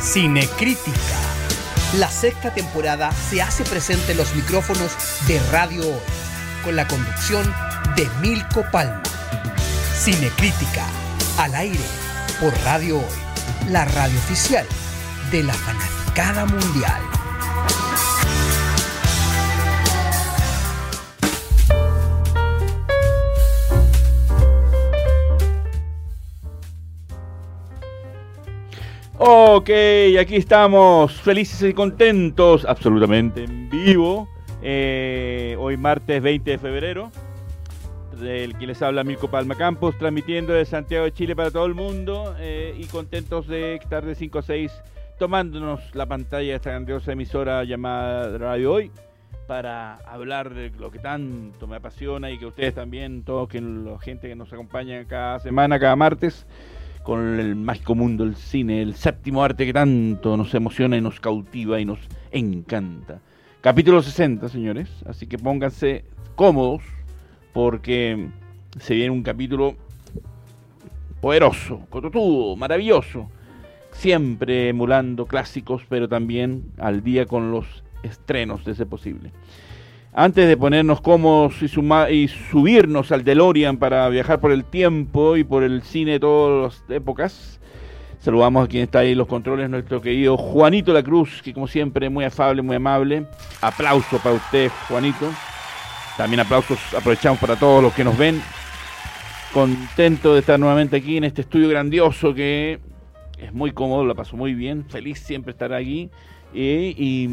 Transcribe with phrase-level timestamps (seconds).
[0.00, 1.18] Cinecrítica.
[1.96, 4.92] La sexta temporada se hace presente en los micrófonos
[5.26, 6.00] de Radio Hoy,
[6.64, 7.52] con la conducción
[7.96, 9.02] de Milko Palma.
[9.98, 10.84] Cinecrítica,
[11.38, 11.84] al aire,
[12.40, 14.66] por Radio Hoy, la radio oficial
[15.32, 17.17] de la fanaticada mundial.
[29.30, 29.68] Ok,
[30.18, 34.26] aquí estamos, felices y contentos, absolutamente en vivo.
[34.62, 37.10] Eh, hoy martes 20 de febrero,
[38.18, 41.74] del que les habla Mirko Palma Campos, transmitiendo de Santiago de Chile para todo el
[41.74, 44.72] mundo eh, y contentos de estar de 5 a 6
[45.18, 48.90] tomándonos la pantalla de esta grandiosa emisora llamada Radio Hoy
[49.46, 53.98] para hablar de lo que tanto me apasiona y que ustedes también, todos que la
[53.98, 56.46] gente que nos acompaña cada semana, cada martes,
[57.08, 61.20] con el mágico mundo del cine, el séptimo arte que tanto nos emociona y nos
[61.20, 61.98] cautiva y nos
[62.30, 63.22] encanta.
[63.62, 66.82] Capítulo 60, señores, así que pónganse cómodos
[67.54, 68.28] porque
[68.78, 69.74] se viene un capítulo
[71.22, 73.30] poderoso, cototudo, maravilloso,
[73.90, 79.32] siempre emulando clásicos, pero también al día con los estrenos de ese posible.
[80.14, 85.44] Antes de ponernos cómodos y, y, subirnos al DeLorean para viajar por el tiempo y
[85.44, 87.60] por el cine de todas las épocas,
[88.18, 91.68] saludamos a quien está ahí en los controles, nuestro querido Juanito La Cruz, que como
[91.68, 93.26] siempre muy afable, muy amable.
[93.60, 95.30] Aplauso para usted, Juanito.
[96.16, 98.42] También aplausos aprovechamos para todos los que nos ven.
[99.52, 102.80] Contento de estar nuevamente aquí en este estudio grandioso que
[103.38, 106.10] es muy cómodo, lo paso muy bien, feliz siempre estar aquí.
[106.54, 107.28] y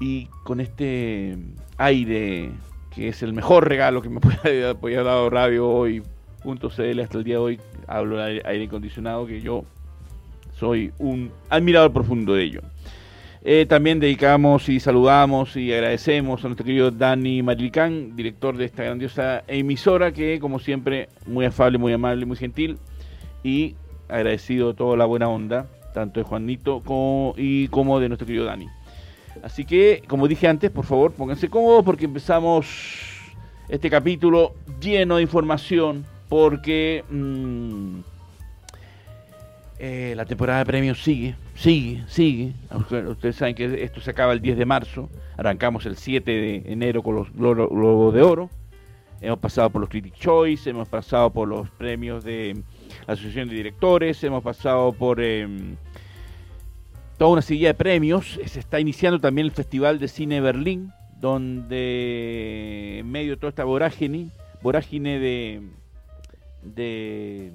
[0.00, 1.36] y con este
[1.76, 2.50] aire
[2.94, 6.02] que es el mejor regalo que me puede haber dado Radio Hoy,
[6.42, 9.64] .cl hasta el día de hoy, hablo de aire acondicionado, que yo
[10.58, 12.60] soy un admirador profundo de ello.
[13.42, 18.84] Eh, también dedicamos y saludamos y agradecemos a nuestro querido Dani Marilicán, director de esta
[18.84, 22.76] grandiosa emisora, que como siempre, muy afable, muy amable, muy gentil
[23.42, 23.76] y
[24.08, 28.66] agradecido toda la buena onda, tanto de Juanito como, y como de nuestro querido Dani.
[29.42, 32.66] Así que, como dije antes, por favor, pónganse cómodos porque empezamos
[33.68, 38.00] este capítulo lleno de información porque mm,
[39.78, 42.52] eh, la temporada de premios sigue, sigue, sigue.
[43.08, 47.02] Ustedes saben que esto se acaba el 10 de marzo, arrancamos el 7 de enero
[47.02, 48.50] con los Globos de Oro,
[49.20, 52.62] hemos pasado por los Critic Choice, hemos pasado por los premios de
[53.06, 55.20] la Asociación de Directores, hemos pasado por...
[55.20, 55.76] Em,
[57.20, 58.40] toda una serie de premios.
[58.46, 63.64] Se está iniciando también el Festival de Cine Berlín, donde en medio de toda esta
[63.64, 64.30] vorágine,
[64.62, 65.60] vorágine de,
[66.62, 67.52] de,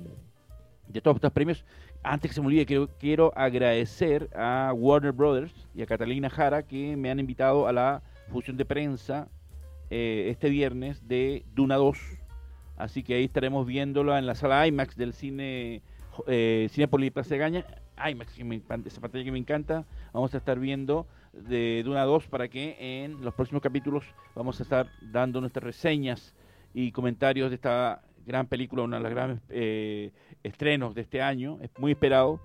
[1.01, 1.65] todos estos premios,
[2.03, 6.61] antes que se me olvide, quiero, quiero agradecer a Warner Brothers y a Catalina Jara
[6.61, 9.29] que me han invitado a la función de prensa
[9.89, 11.97] eh, este viernes de Duna 2.
[12.77, 15.81] Así que ahí estaremos viéndolo en la sala IMAX del cine
[16.27, 17.65] eh, Cinepolis Plaza Gaña
[17.97, 18.37] IMAX,
[18.85, 19.85] esa pantalla que me encanta.
[20.13, 24.63] Vamos a estar viendo de Duna 2 para que en los próximos capítulos vamos a
[24.63, 26.33] estar dando nuestras reseñas
[26.73, 30.11] y comentarios de esta gran película, una de las grandes eh,
[30.43, 32.39] estrenos de este año, muy esperado,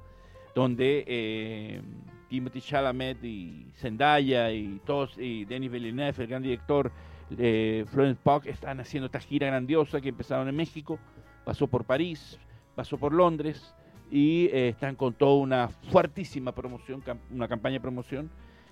[0.54, 1.82] donde eh,
[2.28, 6.92] Timothy Chalamet y Zendaya y todos, y Denis Villeneuve, el gran director,
[7.30, 10.98] de Florence Pugh, están haciendo esta gira grandiosa que empezaron en México,
[11.44, 12.38] pasó por París,
[12.74, 13.74] pasó por Londres,
[14.10, 18.30] y eh, están con toda una fuertísima promoción, una campaña de promoción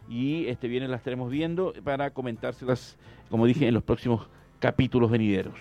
[0.09, 2.99] y este viernes las estaremos viendo para comentárselas,
[3.31, 4.29] como dije, en los próximos
[4.59, 5.55] capítulos venideros.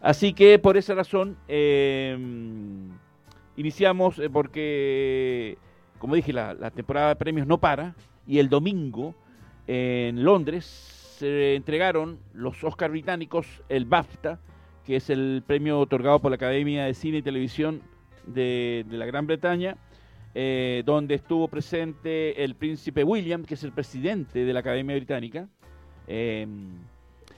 [0.00, 2.90] Así que por esa razón em,
[3.56, 5.56] iniciamos eh, porque,
[5.98, 7.94] como dije, la, la, temporada de premios no para
[8.26, 9.14] y el domingo
[9.66, 10.64] en Londres
[11.18, 14.38] se entregaron los Oscars británicos, el BAFTA,
[14.84, 17.80] que es el premio otorgado por la Academia de Cine y Televisión
[18.26, 19.76] de, la Gran Bretaña,
[20.34, 25.48] eh, donde estuvo presente el príncipe William, que es el presidente de la Academia Británica.
[26.06, 26.78] Em,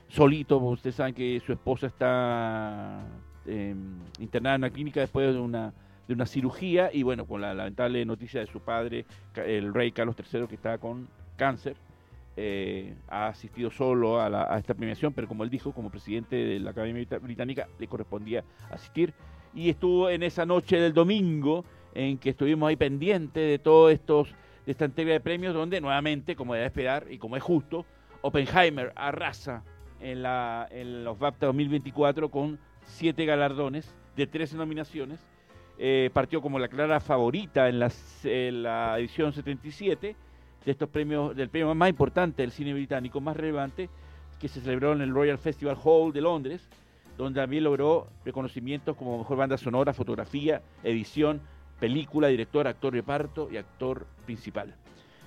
[0.09, 3.05] solito, ustedes saben que su esposa está
[3.47, 5.73] em, internada en una clínica después de una,
[6.07, 9.07] de una cirugía y bueno, con la lamentable noticia de su padre,
[9.37, 11.77] el rey Carlos III, que está con cáncer.
[12.41, 16.61] Eh, ha asistido solo a, a, esta premiación, pero como él dijo, como presidente de
[16.61, 19.13] la Academia Británica, le correspondía asistir
[19.55, 21.65] y estuvo en esa noche del domingo
[21.95, 24.35] en que estuvimos ahí pendientes de todos estos
[24.67, 27.87] de esta entrega de premios donde nuevamente, como debe esperar y como es justo,
[28.21, 29.63] Oppenheimer arrasa
[29.99, 35.21] en, la, en los BAFTA 2024 con siete galardones de 13 nominaciones.
[35.79, 40.17] Eh, partió como la clara favorita en, la edición 77
[40.65, 43.89] de estos premios, del premio más importante del cine británico, más relevante,
[44.41, 46.69] que se celebró en el Royal Festival Hall de Londres,
[47.19, 51.41] donde también logró reconocimientos como mejor banda sonora, fotografía, edición,
[51.81, 54.75] película, director, actor reparto y actor principal.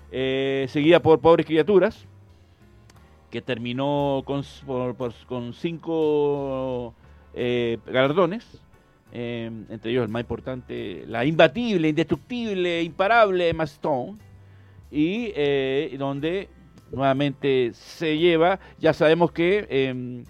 [0.09, 2.05] Eh, seguida por Pobres Criaturas,
[3.29, 4.43] que terminó con,
[5.53, 6.93] cinco
[7.33, 8.45] eh, galardones,
[9.11, 14.17] em, entre ellos el más importante, la imbatible, indestructible, imparable Emma Stone,
[14.89, 16.47] y eh, donde
[16.91, 20.23] nuevamente se lleva, ya sabemos que em,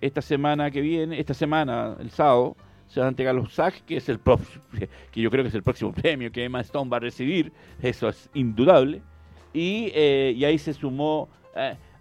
[0.00, 2.56] esta semana que viene, esta semana, el sábado,
[2.86, 4.18] se van a entregar los SAG, que es el
[5.10, 7.52] que yo creo que es el próximo premio que Emma Stone va a recibir,
[7.82, 9.02] eso es indudable,
[9.52, 11.28] y, eh, y ahí se sumó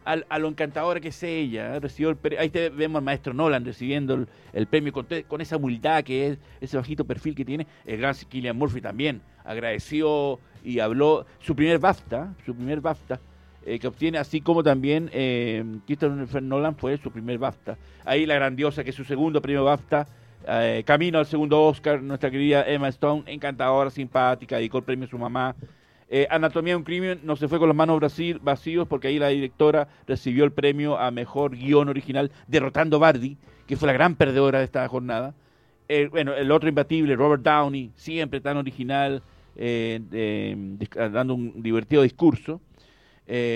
[0.08, 1.76] a, lo encantadora que es ella.
[1.76, 1.80] ¿eh?
[1.80, 6.28] Recibió el, ahí te vemos al maestro Nolan recibiendo el, premio con, esa humildad que
[6.28, 7.68] es, ese bajito perfil que tiene.
[7.86, 13.20] El gran Killian Murphy también agradeció y habló su primer BAFTA, su primer BAFTA.
[13.70, 17.78] Eh, que obtiene, así como también eh, Christopher Nolan fue su primer BAFTA.
[18.06, 20.08] Ahí la grandiosa, que es su segundo premio BAFTA,
[20.48, 25.10] eh, camino al segundo Oscar, nuestra querida Emma Stone, encantadora, simpática, dedicó el premio a
[25.10, 25.54] su mamá,
[26.08, 28.00] eh, Anatomía de un crimen no se fue con las manos
[28.42, 33.36] vacíos porque ahí la directora recibió el premio a mejor guion original derrotando Bardi,
[33.68, 35.34] que fue la gran perdedora de esta jornada.
[36.12, 39.22] Bueno, el otro imbatible, Robert Downey, siempre tan original,
[39.58, 42.62] dando un divertido discurso.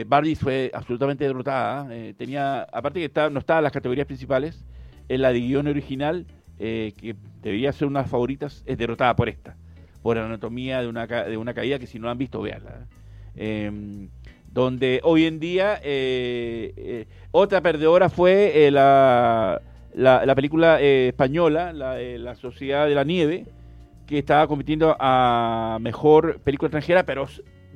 [0.08, 1.88] Bardi fue absolutamente derrotada.
[2.18, 4.66] tenía, aparte que no estaba las categorías principales,
[5.08, 6.26] en la de guion original,
[6.58, 9.56] que debería ser una de las favoritas, es derrotada por esta
[10.02, 12.88] por anatomía de una, de una caída que si no la han visto, véanla.
[13.36, 14.10] Em,
[14.52, 19.62] donde hoy en día eh, eh, otra perdedora fue eh, la,
[19.94, 23.46] la, película española, la, Sociedad de la Nieve,
[24.06, 27.28] que estaba compitiendo a mejor película extranjera, pero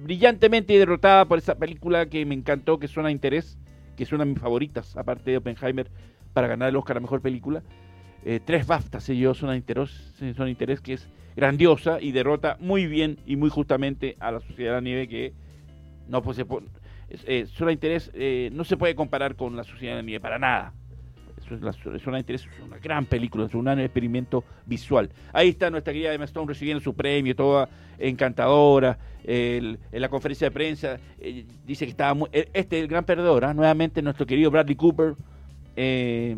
[0.05, 3.57] brillantemente derrotada por esa película que me encantó, que suena a interés,
[3.97, 5.89] que es una de mis favoritas, aparte de Oppenheimer,
[6.31, 7.63] para ganar el Oscar a mejor película.
[8.45, 13.17] tres BAFTA se dio son interés, son interés que es grandiosa y derrota muy bien
[13.25, 15.33] y muy justamente a la Sociedad de la Nieve que
[16.07, 16.39] no pues,
[17.25, 20.73] eh, Interés eh, no se puede comparar con la Sociedad de la Nieve para nada.
[21.51, 25.09] Es la, Interés es una gran película, es un gran experimento visual.
[25.31, 28.97] Ahí está nuestra querida Emma Stone recibiendo su premio, toda encantadora.
[29.23, 33.05] en la conferencia de prensa eh, dice que estaba muy, e, este es el gran
[33.05, 33.53] perdedor, ¿ah?
[33.53, 35.15] nuevamente nuestro querido Bradley Cooper,
[35.75, 36.35] eh,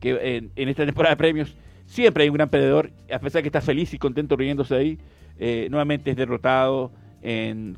[0.00, 1.54] que en esta temporada de premios
[1.86, 4.98] Siempre hay un gran perdedor, a pesar de que está feliz y contento riéndose ahí,
[5.38, 6.90] eh, nuevamente es derrotado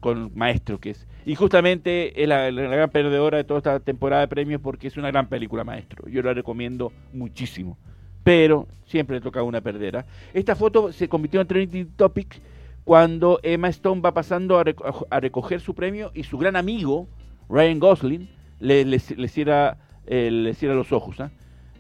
[0.01, 1.07] con Maestro, que es.
[1.25, 5.11] Y justamente es la, gran perdedora de toda esta temporada de premios porque es una
[5.11, 6.09] gran película, Maestro.
[6.09, 7.79] Yo la recomiendo muchísimo.
[8.25, 10.05] Pero siempre le toca una perdera.
[10.35, 12.41] Esta foto se convirtió en trending topic
[12.85, 17.09] cuando Emma Stone va pasando a, recoger su premio y su gran amigo,
[17.49, 18.29] Ryan Gosling,
[18.61, 18.99] le, le,
[19.29, 21.21] cierra, eh, cierra los ojos.
[21.21, 21.31] ¿ah?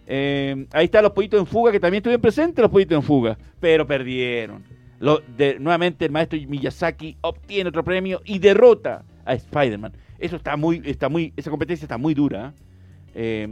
[0.07, 3.39] Eh, ahí están los pollitos en fuga, que también estuvieron presentes los pollitos en fuga,
[3.61, 4.65] pero perdieron.
[5.01, 9.93] Nuevamente el maestro Miyazaki obtiene otro premio y derrota a Spider-Man.
[10.19, 12.55] Eso está muy, está muy, esa competencia está muy dura.
[13.15, 13.49] Eh,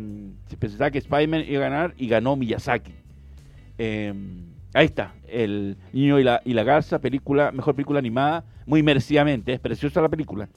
[0.46, 2.92] se pensaba que Spider-Man iba a ganar y ganó Miyazaki.
[3.78, 4.14] Eh,
[4.72, 9.52] ahí está, El Niño y la, y la Garza, película, mejor película animada, muy merecidamente,
[9.52, 10.48] es preciosa la película.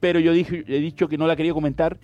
[0.00, 1.98] Pero yo he dicho que no la quería comentar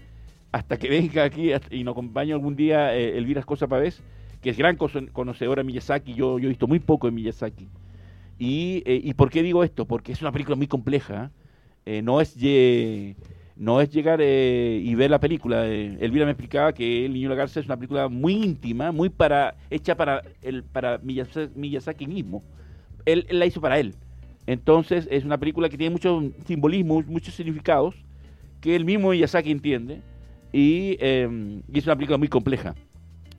[0.53, 4.03] hasta que venga aquí y nos acompañe algún día eh, Elvira Escosa Pavés,
[4.41, 7.69] que es gran conocedora de Miyazaki, yo, yo he visto muy poco de Miyazaki.
[8.39, 9.87] Y, eh, ¿Y por qué digo esto?
[9.87, 11.31] Porque es una película muy compleja,
[11.87, 12.37] eh, no, es
[13.57, 15.67] no es llegar y ver la película.
[15.67, 19.09] Elvira me explicaba que El Niño de la Garza es una película muy íntima, muy
[19.09, 22.43] para hecha para, el, para Miyazaki, mismo.
[23.05, 23.95] Él, él la hizo para él.
[24.47, 27.95] Entonces es una película que tiene muchos simbolismos, muchos significados,
[28.61, 30.01] que el mismo Miyazaki entiende
[30.57, 32.75] Em, y, es una película muy compleja.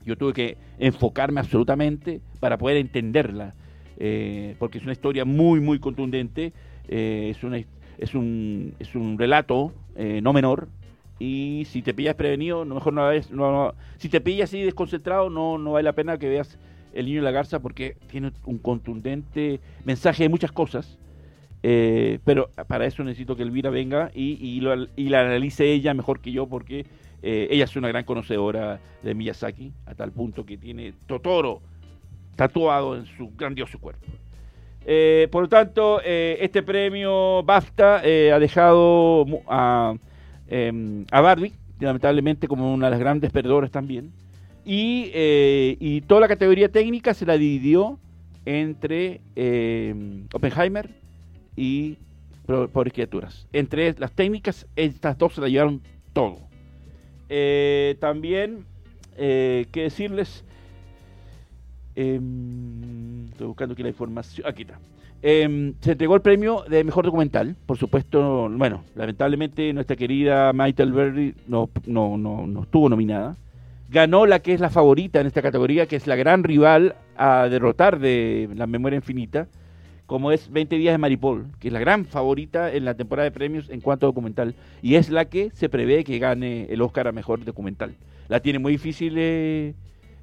[0.05, 3.55] Yo tuve que enfocarme absolutamente para poder entenderla,
[3.97, 6.53] eh, porque es una historia muy, muy contundente,
[6.87, 7.57] eh, es, una,
[7.97, 10.67] es, un, es un relato eh, no menor,
[11.17, 15.71] y si te pillas prevenido, no mejor no, si te pillas así desconcentrado, no, no
[15.71, 16.57] vale la pena que veas
[16.93, 20.97] El Niño y la Garza porque tiene un contundente mensaje de muchas cosas
[22.23, 26.45] pero para eso necesito que Elvira venga y, y, la analice ella mejor que yo
[26.45, 26.85] porque
[27.23, 31.63] ella es una gran conocedora de Miyazaki, a tal punto que tiene Totoro
[32.35, 34.05] tatuado en su grandioso cuerpo.
[34.85, 39.95] Eh, por lo tanto, eh, este premio BAFTA ha dejado a,
[40.47, 44.11] em, a Barbie, lamentablemente, como una de las grandes perdedoras también.
[44.63, 47.99] Y, y, toda la categoría técnica se la dividió
[48.45, 49.93] entre eh,
[50.33, 50.89] Oppenheimer
[51.55, 51.97] y
[52.45, 53.47] Pobres Criaturas.
[53.53, 55.81] Entre las técnicas, estas dos se la llevaron
[56.13, 56.37] todo.
[57.27, 58.65] Eh, también,
[59.17, 60.43] eh, ¿qué decirles?
[61.95, 64.47] Em, estoy buscando aquí la información.
[64.47, 64.79] Aquí está.
[65.21, 67.55] Em, se entregó el premio de mejor documental.
[67.65, 73.35] Por supuesto, bueno, lamentablemente nuestra querida Michael Berry no, no, no, no estuvo nominada.
[73.89, 77.47] Ganó la que es la favorita en esta categoría, que es la gran rival a
[77.49, 79.47] derrotar de La Memoria Infinita,
[80.05, 83.31] como es 20 días de Maripol, que es la gran favorita en la temporada de
[83.31, 87.07] premios en cuanto a documental, y es la que se prevé que gane el Oscar
[87.07, 87.95] a mejor documental.
[88.27, 89.75] La tiene muy difícil eh,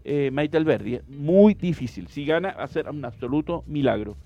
[0.05, 2.09] eh, Maite Alberdi, eh, muy difícil.
[2.09, 4.17] Si gana, va a ser un absoluto milagro.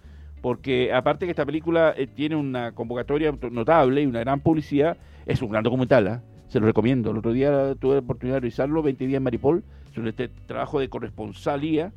[0.40, 5.42] Porque aparte que esta película eh, tiene una convocatoria notable y una gran publicidad, es
[5.42, 6.22] un gran documental, ¿ah?
[6.48, 7.10] se lo recomiendo.
[7.10, 9.64] El otro día tuve la oportunidad de revisarlo, 20 días en Maripol,
[9.94, 11.92] sobre este trabajo de corresponsalía,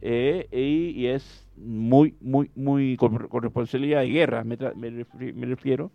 [0.00, 5.92] y, es muy, muy, muy corresponsalía de guerra, me, me, refiero,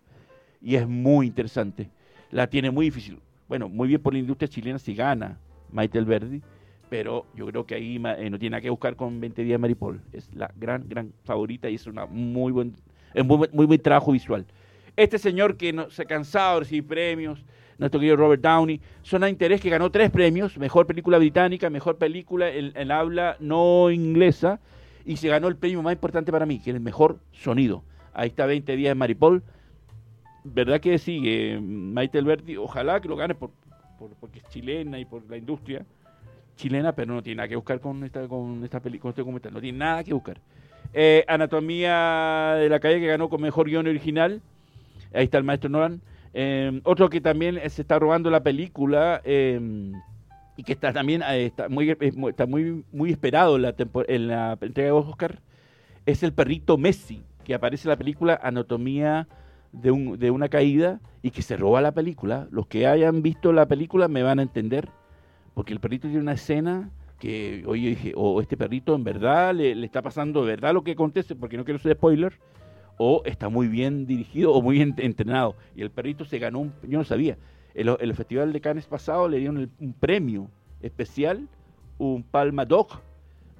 [0.62, 1.90] y es muy interesante.
[2.30, 3.18] La tiene muy difícil.
[3.48, 5.38] Bueno, muy bien por la industria chilena si gana
[5.72, 6.42] Maite Alberdi,
[6.88, 10.00] pero yo creo que ahí eh, no tiene nada que buscar con 20 días Maripol.
[10.12, 12.74] Es la gran, gran favorita y es una muy buen,
[13.24, 14.46] muy, muy buen trabajo visual.
[14.96, 17.44] Este señor que no, se ha cansado de recibir premios,
[17.78, 21.98] nuestro querido Robert Downey, son a interés que ganó tres premios, mejor película británica, mejor
[21.98, 24.60] película en, habla no inglesa,
[25.04, 27.84] y se ganó el premio más importante para mí, que es el mejor sonido.
[28.12, 29.42] Ahí está 20 días de Maripol.
[30.42, 32.56] ¿Verdad que sigue Maite Alberti?
[32.56, 33.50] Ojalá que lo gane por,
[34.18, 35.86] porque es chilena y por la industria
[36.58, 39.60] chilena, pero no tiene nada que buscar con esta, con esta película, este documental, no
[39.60, 40.38] tiene nada que buscar.
[40.92, 44.42] Eh, Anatomía de la calle que ganó con mejor guion original,
[45.14, 46.02] ahí está el maestro Nolan.
[46.34, 49.58] Eh, otro que también se está robando la película eh,
[50.56, 53.74] y que está también está muy, está muy, muy esperado en la,
[54.08, 55.40] en la entrega de Oscar
[56.08, 59.28] es el perrito Messi, que aparece en la película Anatomía
[59.72, 62.48] de, un, de una caída y que se roba la película.
[62.50, 64.88] Los que hayan visto la película me van a entender
[65.58, 66.88] porque el perrito tiene una escena
[67.18, 70.92] que, oye, dije, o este perrito en verdad le, está pasando de verdad lo que
[70.92, 72.34] acontece, porque no quiero ser spoiler,
[72.96, 75.56] o está muy bien dirigido o muy bien entrenado.
[75.74, 77.38] Y el perrito se ganó, un, yo no sabía,
[77.74, 80.48] el, Festival de Cannes pasado le dieron un premio
[80.80, 81.48] especial,
[81.98, 83.00] un Palma Dog,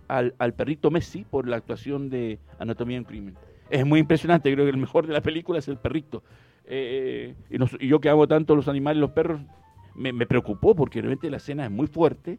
[0.06, 3.34] al, al, perrito Messi por la actuación de Anatomía en Crimen.
[3.70, 6.22] Es muy impresionante, creo que el mejor de la película es el perrito.
[6.64, 9.40] Eh, y, y, yo que amo tanto los animales, los perros,
[9.98, 12.38] me, preocupó porque realmente la escena es muy fuerte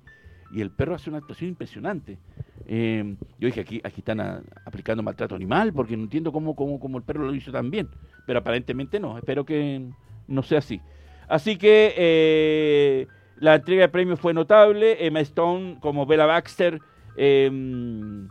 [0.51, 2.17] y el perro hace una actuación impresionante.
[2.65, 4.19] Eh, yo dije, aquí, aquí están
[4.65, 7.89] aplicando maltrato animal porque no entiendo cómo, cómo, cómo, el perro lo hizo tan bien,
[8.25, 9.89] pero aparentemente no, espero que
[10.27, 10.81] no sea así.
[11.27, 16.79] Así que eh, la entrega de premios fue notable, Emma Stone como Bella Baxter
[17.17, 18.27] em,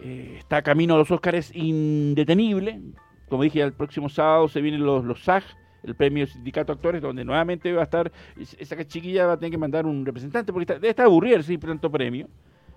[0.00, 2.80] eh, está camino a los Oscars indetenible,
[3.28, 5.44] como dije, el próximo sábado se vienen los, los SAG,
[5.84, 8.10] el premio Sindicato Actores, donde nuevamente va a estar,
[8.58, 11.60] esa chiquilla va a tener que mandar un representante, porque está, debe estar aburrida sin
[11.60, 12.28] tanto premio.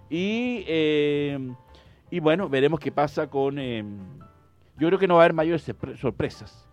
[0.10, 1.54] Y, eh,
[2.12, 3.58] y bueno, veremos qué pasa con...
[3.60, 3.84] Eh,
[4.78, 6.68] yo creo que no va a haber mayores sorpresas.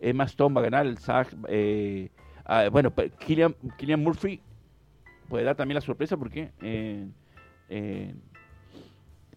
[0.00, 1.28] Emma Stone va a ganar el SAG.
[1.48, 2.10] Eh,
[2.44, 3.54] ah, bueno, Killian,
[3.98, 4.40] Murphy
[5.28, 6.50] puede dar también la sorpresa porque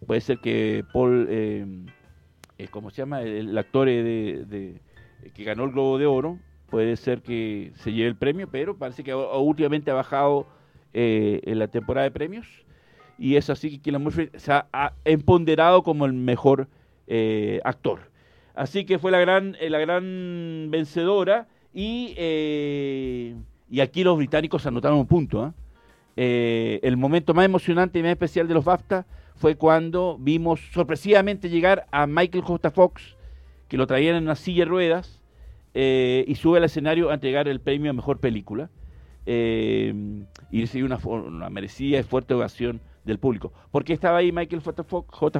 [0.06, 1.86] puede ser que Paul,
[2.70, 3.22] ¿cómo se llama?
[3.22, 4.80] El, actor de
[5.34, 9.02] que ganó el Globo de Oro, puede ser que se lleve el premio, pero parece
[9.02, 10.46] que últimamente ha bajado
[10.92, 12.46] eh, en la temporada de premios
[13.18, 16.68] y es así que Killian Murphy se ha, empoderado como el mejor
[17.06, 18.10] eh, actor.
[18.54, 25.06] Así que fue la gran, la gran vencedora y, y aquí los británicos anotaron un
[25.06, 25.52] punto.
[26.16, 31.86] el momento más emocionante y más especial de los BAFTA fue cuando vimos sorpresivamente llegar
[31.90, 32.70] a Michael J.
[32.70, 33.16] Fox
[33.70, 35.22] que lo traían en una silla de ruedas
[35.74, 38.68] eh, y sube al escenario a entregar el premio a Mejor Película
[39.26, 39.94] eh,
[40.50, 43.52] y recibió una, una, merecida y fuerte ovación del público.
[43.70, 44.82] ¿Por qué estaba ahí Michael J.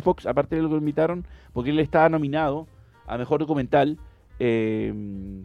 [0.01, 0.27] Fox?
[0.27, 2.69] Aparte de lo que lo invitaron, porque él estaba nominado
[3.09, 3.99] a Mejor Documental,
[4.39, 4.95] eh,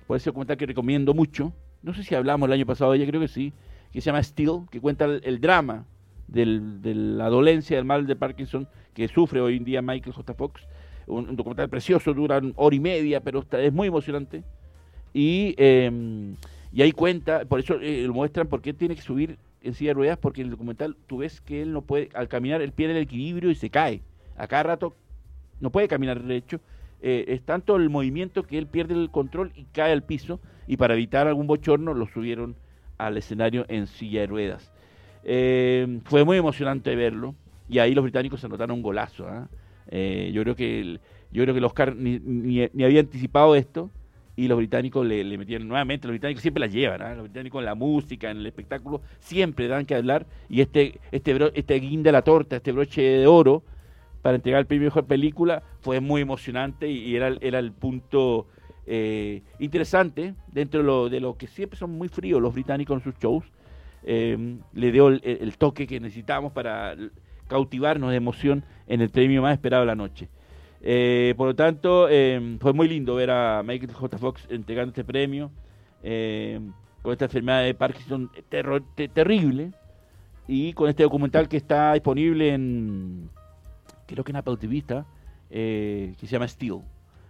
[0.06, 3.20] por ese documental que recomiendo mucho, no sé si hablamos el año pasado ella, creo
[3.20, 3.52] que sí,
[3.92, 5.86] que se llama Still, que cuenta el, drama
[6.28, 10.34] de la dolencia, del mal de Parkinson que sufre hoy en día Michael J.
[10.36, 10.68] Fox
[11.08, 14.44] un, documental precioso, dura hora y media, pero es muy emocionante.
[15.14, 16.36] Y, em,
[16.74, 19.92] y ahí cuenta, por eso eh, lo muestran por qué tiene que subir en silla
[19.92, 22.72] de ruedas, porque en el documental tú ves que él no puede, al caminar, él
[22.72, 24.02] pierde el equilibrio y se cae.
[24.38, 24.96] A cada rato
[25.60, 26.60] no puede caminar derecho.
[27.02, 30.78] Eh, es tanto el movimiento que él pierde el control y cae al piso, y
[30.78, 32.56] para evitar algún bochorno lo subieron
[32.98, 34.72] al escenario en silla de ruedas.
[35.24, 37.36] Em, fue muy emocionante verlo,
[37.68, 39.28] y ahí los británicos anotaron un golazo.
[39.28, 39.48] ¿ah?
[39.90, 41.00] Eh, yo creo que el,
[41.32, 43.92] yo creo que el Oscar ni, ni, había anticipado esto
[44.36, 47.14] y los británicos le, le, metían nuevamente, los británicos siempre la llevan, ¿ah?
[47.14, 51.52] los británicos en la música, en el espectáculo, siempre dan que hablar y este, este,
[51.54, 53.64] este guinda la torta, este broche de oro
[54.22, 58.48] para entregar el premio mejor película fue muy emocionante y, era, era el punto
[58.88, 63.04] eh, interesante dentro de lo, de lo que siempre son muy fríos los británicos en
[63.04, 63.46] sus shows.
[64.04, 66.96] Eh, le dio el, toque que necesitábamos para
[67.48, 70.30] cautivarnos de emoción en el premio más esperado de la noche.
[70.82, 72.08] Eh, por lo tanto,
[72.60, 74.18] fue muy lindo ver a Michael J.
[74.18, 75.52] Fox entregando este premio
[77.02, 78.30] con esta enfermedad de Parkinson
[79.14, 79.72] terrible
[80.48, 83.30] y con este documental que está disponible en,
[84.06, 84.84] creo que en Apple TV
[85.50, 86.82] que se llama Steel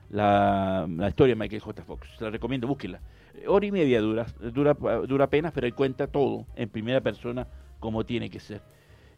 [0.10, 1.84] la, historia de Michael J.
[1.84, 2.07] Fox.
[2.19, 3.00] La recomiendo, búsquenla.
[3.48, 7.48] Hora y media dura, dura, dura apenas, pero él cuenta todo en primera persona
[7.79, 8.62] como tiene que ser.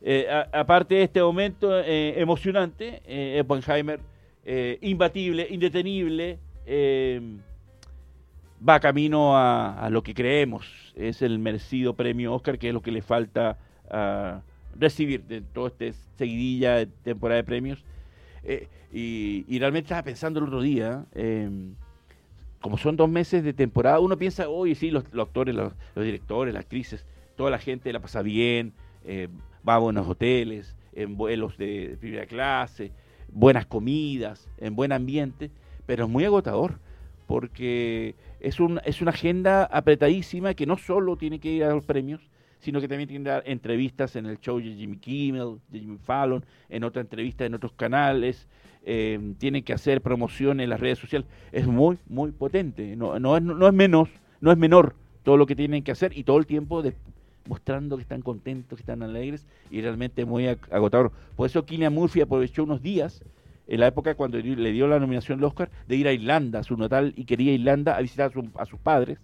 [0.02, 4.00] Eh, aparte de este momento eh, emocionante, eh, Oppenheimer,
[4.46, 6.40] eh, imbatible, indetenible,
[8.68, 12.92] va camino a, lo que creemos es el merecido premio Oscar, que es lo que
[12.92, 13.58] le falta
[14.78, 17.84] recibir de toda esta seguidilla de temporada de premios.
[18.92, 21.06] Y, realmente estaba pensando el otro día,
[22.62, 26.64] como son dos meses de temporada, uno piensa, oye, sí, los, actores, los, directores, las
[26.64, 28.74] actrices, toda la gente la pasa bien,
[29.68, 32.92] va a buenos hoteles, en vuelos de, primera clase,
[33.32, 35.52] buenas comidas, en buen ambiente,
[35.86, 36.80] pero es muy agotador
[37.28, 41.86] porque es, un, es una agenda apretadísima que no solo tiene que ir a los
[41.86, 42.22] premios,
[42.60, 45.98] sino que también tiene que dar entrevistas en el show de Jimmy Kimmel, de Jimmy
[45.98, 48.48] Fallon, en otra entrevista en otros canales,
[48.84, 51.28] eh, tiene que hacer promoción en las redes sociales.
[51.52, 52.96] Es muy, muy potente.
[52.96, 54.10] No, no, es, no es menos,
[54.40, 56.82] no es menor todo lo que tienen que hacer y todo el tiempo
[57.48, 61.12] mostrando que están contentos, que están alegres y realmente muy agotador.
[61.36, 63.24] Por eso Killian Murphy aprovechó unos días
[63.68, 66.64] en la época cuando le dio la nominación al Oscar de ir a Irlanda, a
[66.64, 69.20] su natal, y quería Irlanda a visitar a, a sus padres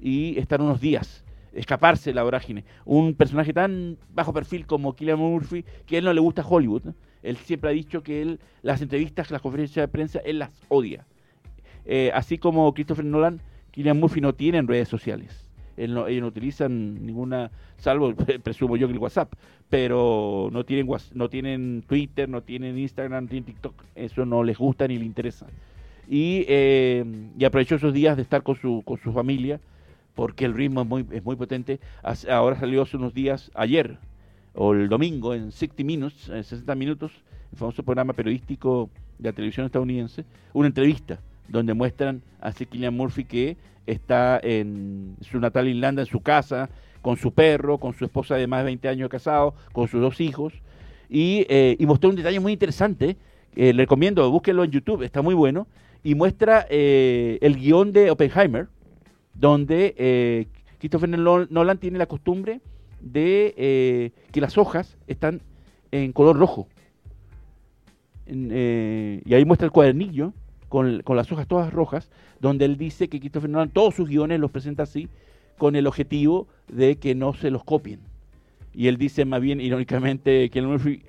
[0.00, 2.64] y estar unos días escaparse de la vorágine.
[2.84, 6.94] Un personaje tan bajo perfil como Killian Murphy, que a él no le gusta Hollywood.
[7.22, 11.06] Él siempre ha dicho que él, las entrevistas, las conferencias de prensa, él las odia.
[11.84, 15.48] Eh, así como Christopher Nolan, Killian Murphy no tiene redes sociales.
[15.76, 19.32] Él no, ellos no utilizan ninguna, salvo presumo yo que el WhatsApp,
[19.68, 23.74] pero no tienen, no tienen Twitter, no tienen Instagram, no tienen TikTok.
[23.94, 25.46] Eso no les gusta ni le interesa.
[26.08, 27.04] Y, eh,
[27.38, 29.60] y aprovechó esos días de estar con su, con su familia
[30.14, 31.80] porque el ritmo es muy, es muy potente.
[32.28, 33.98] Ahora salió hace unos días, ayer
[34.54, 37.12] o el domingo, en 60 Minutes, en 60 minutos,
[37.52, 43.24] el famoso programa periodístico de la televisión estadounidense, una entrevista donde muestran a Killian Murphy
[43.24, 48.36] que está en su natal Irlanda, en su casa, con su perro, con su esposa
[48.36, 50.54] de más de 20 años casado, con sus dos hijos,
[51.08, 53.16] y, eh, y mostró un detalle muy interesante,
[53.54, 55.66] eh, le recomiendo, búsquenlo en YouTube, está muy bueno,
[56.04, 58.68] y muestra eh, el guion de Oppenheimer,
[59.34, 62.60] donde Christopher Nolan tiene la costumbre
[63.00, 65.40] de que las hojas están
[65.90, 66.68] en color rojo.
[68.26, 70.34] Y ahí muestra el cuadernillo
[70.72, 74.50] con, las hojas todas rojas, donde él dice que Christopher Nolan todos sus guiones los
[74.50, 75.10] presenta así,
[75.58, 78.00] con el objetivo de que no se los copien.
[78.72, 81.02] Y él dice más bien, irónicamente, que Murphy,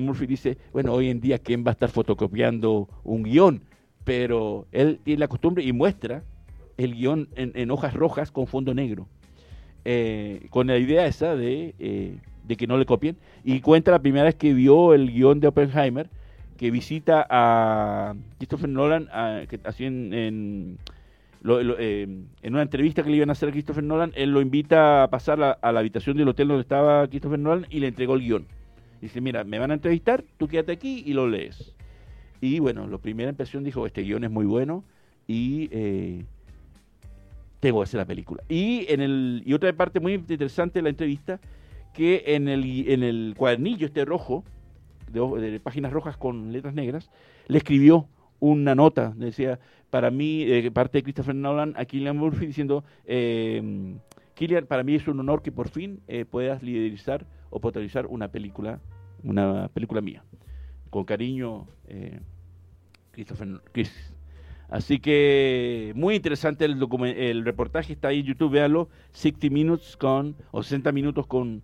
[0.00, 3.60] Murphy dice, bueno, hoy en día, ¿quién va a estar fotocopiando un guion?
[4.04, 6.22] Pero él tiene la costumbre y muestra
[6.78, 9.08] el guion en, hojas rojas con fondo negro.
[9.84, 13.18] Eh, con la idea esa eh, de, que no le copien.
[13.44, 16.08] Y cuenta la primera vez que vio el guion de Oppenheimer,
[16.56, 19.08] que visita a Christopher Nolan,
[19.48, 20.78] que, así en, en,
[21.78, 22.06] eh,
[22.44, 25.58] una entrevista que le iban a hacer a Christopher Nolan, él lo invita a pasar
[25.60, 28.46] a la habitación del hotel donde estaba Christopher Nolan y le entregó el guion.
[29.00, 31.74] Dice, mira, me van a entrevistar, tú quédate aquí y lo lees.
[32.40, 34.84] Y bueno, la primera impresión dijo, este guion es muy bueno
[35.26, 35.68] y
[37.60, 38.42] tengo que hacer la película.
[38.48, 41.40] Y, en el, y otra parte muy interesante de la entrevista,
[41.92, 44.44] que en el, en el cuadernillo este rojo,
[45.10, 47.10] de, páginas rojas con letras negras,
[47.46, 49.58] le escribió una nota, decía,
[49.90, 53.96] para mí, de parte de Christopher Nolan, a Killian Murphy, diciendo, eh,
[54.34, 58.28] Killian, para mí es un honor que por fin eh, puedas liderizar o protagonizar una
[58.28, 58.80] película,
[59.22, 60.24] una película mía.
[60.90, 62.20] Con cariño, eh,
[63.12, 64.12] Christopher Chris,
[64.68, 66.76] Así que muy interesante el,
[67.16, 71.62] el reportaje, está ahí en YouTube, véanlo, 60 Minutes con, o 60 minutos con,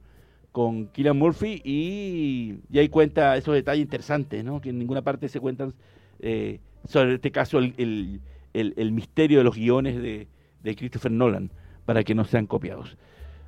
[0.52, 4.60] con Killian Murphy y, y ahí cuenta esos detalles interesantes, ¿no?
[4.60, 5.74] que en ninguna parte se cuentan
[6.20, 8.20] eh, sobre este caso el,
[8.52, 10.28] el, misterio de los guiones de,
[10.62, 11.50] de, Christopher Nolan
[11.86, 12.96] para que no sean copiados.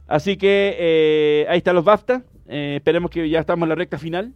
[0.06, 3.98] Así que eh, ahí están los BAFTA, eh, esperemos que ya estamos en la recta
[3.98, 4.32] final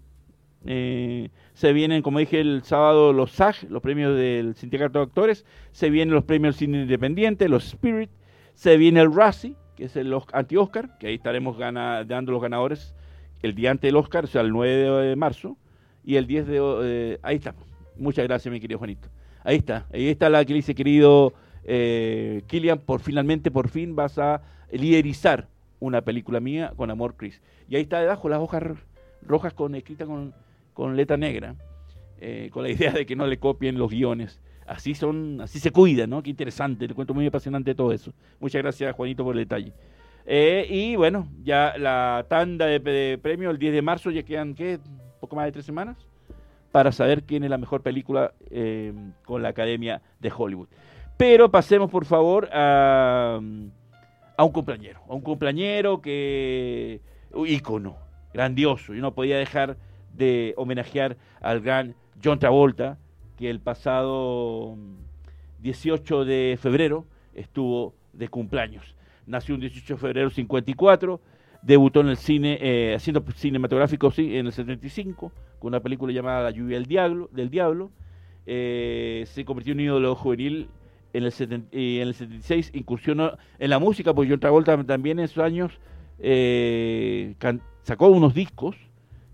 [1.58, 5.44] se vienen, como dije el sábado, los SAG, los premios del Sindicato de Actores.
[5.72, 8.10] Se vienen los premios cine independiente, los Spirit.
[8.54, 12.96] Se viene el Razzie, que es el anti-Oscar, que ahí estaremos dando los ganadores
[13.42, 15.56] el día antes del Oscar, o sea, el 9 de marzo.
[16.04, 16.58] Y el 10 de...
[16.82, 17.54] Eh, ahí está.
[17.96, 19.08] Muchas gracias, mi querido Juanito.
[19.44, 19.86] Ahí está.
[19.92, 25.46] Ahí está la que dice, querido eh, Kilian, por finalmente, por fin vas a liderizar
[25.78, 27.40] una película mía con Amor Chris.
[27.68, 28.64] Y ahí está debajo las hojas
[29.22, 30.34] rojas con escrita con,
[30.74, 31.54] con letra negra,
[32.20, 34.40] eh, con la idea de que no le copien los guiones.
[34.68, 36.22] Así son, así se cuida, ¿no?
[36.22, 38.12] Qué interesante, le cuento muy apasionante todo eso.
[38.38, 39.72] Muchas gracias, Juanito, por el detalle.
[40.26, 44.54] Eh, y bueno, ya la tanda de, de premio el 10 de marzo, ya quedan,
[44.54, 44.78] ¿qué?
[45.18, 45.96] poco más de tres semanas,
[46.72, 48.92] para saber quién es la mejor película eh,
[49.24, 50.68] con la Academia de Hollywood.
[51.16, 57.00] Pero pasemos, por favor, a, un compañero, a un compañero que,
[57.46, 57.96] ícono,
[58.32, 59.76] grandioso, y no podía dejar
[60.14, 62.98] de homenajear al gran John Travolta,
[63.38, 64.76] que el pasado
[65.60, 68.96] 18 de febrero estuvo de cumpleaños.
[69.26, 71.20] Nació un 18 de febrero 54,
[71.62, 76.42] debutó en el cine, eh, haciendo cinematográfico sí, en el 75, con una película llamada
[76.42, 77.90] La lluvia del diablo, del diablo.
[78.46, 80.68] Eh, se convirtió en un ídolo juvenil
[81.12, 81.32] en el,
[81.72, 85.78] en el 76, incursionó en la música, porque John Travolta también en esos años
[86.18, 87.34] eh,
[87.82, 88.76] sacó unos discos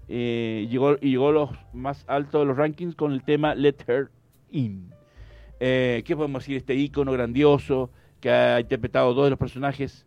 [0.08, 4.10] eh, llegó, y llegó los más altos de los rankings con el tema Let Her
[4.50, 4.90] In.
[5.60, 6.56] Eh, ¿Qué podemos decir?
[6.56, 7.90] Este ícono grandioso
[8.20, 10.06] que ha interpretado dos de los personajes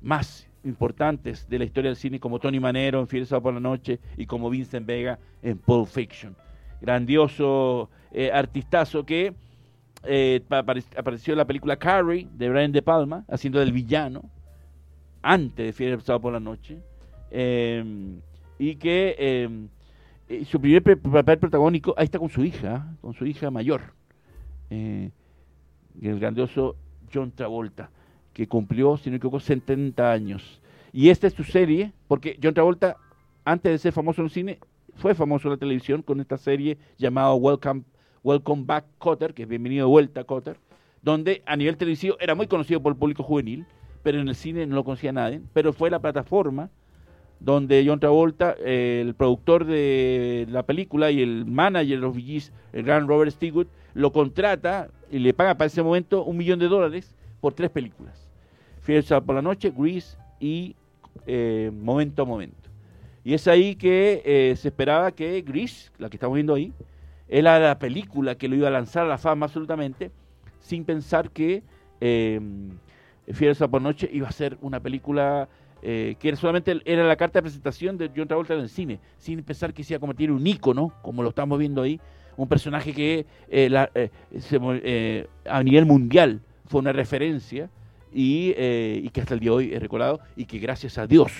[0.00, 4.00] más importantes de la historia del cine, como Tony Manero en Fieles por la Noche
[4.16, 6.36] y como Vincent Vega en Pulp Fiction.
[6.80, 9.34] Grandioso eh, artistazo que
[10.04, 14.22] eh, apareció en la película Carrie de Brian De Palma, haciendo del villano,
[15.22, 16.78] antes de Fieles por la Noche.
[18.58, 19.68] Y que em,
[20.28, 23.94] eh, su primer papel protagónico, ahí está con su hija, con su hija mayor,
[24.70, 25.10] eh,
[26.00, 26.76] el grandioso
[27.12, 27.90] John Travolta,
[28.32, 30.60] que cumplió, si no me equivoco, 70 años.
[30.92, 32.96] Y esta es su serie, porque John Travolta,
[33.44, 34.58] antes de ser famoso en el cine,
[34.96, 37.82] fue famoso en la televisión con esta serie llamada Welcome,
[38.24, 40.58] Welcome Back Cotter, que es Bienvenido de Vuelta Cotter,
[41.02, 43.66] donde a nivel televisivo era muy conocido por el público juvenil,
[44.02, 46.70] pero en el cine no lo conocía nadie, pero fue la plataforma
[47.40, 52.82] donde John Travolta, el productor de la película y el manager de los VGs, el
[52.82, 57.14] gran Robert Stigwood, lo contrata y le paga para ese momento un millón de dólares
[57.40, 58.26] por tres películas.
[58.80, 60.76] Fiesta por la noche, Grease y
[61.26, 62.70] eh, Momento a Momento.
[63.24, 66.72] Y es ahí que eh, se esperaba que Grease, la que estamos viendo ahí,
[67.28, 70.12] era la película que lo iba a lanzar a la fama absolutamente,
[70.60, 71.62] sin pensar que
[72.00, 72.40] eh,
[73.32, 75.48] Fiesta por noche iba a ser una película
[75.82, 79.42] eh, que solamente era la carta de presentación de John Travolta en el cine, sin
[79.42, 82.00] pensar que se iba a convertir en un ícono, como lo estamos viendo ahí,
[82.36, 87.70] un personaje que eh, eh, a nivel mundial fue una referencia
[88.12, 88.52] y,
[89.10, 91.32] que hasta el día de hoy es recordado y que gracias a Dios,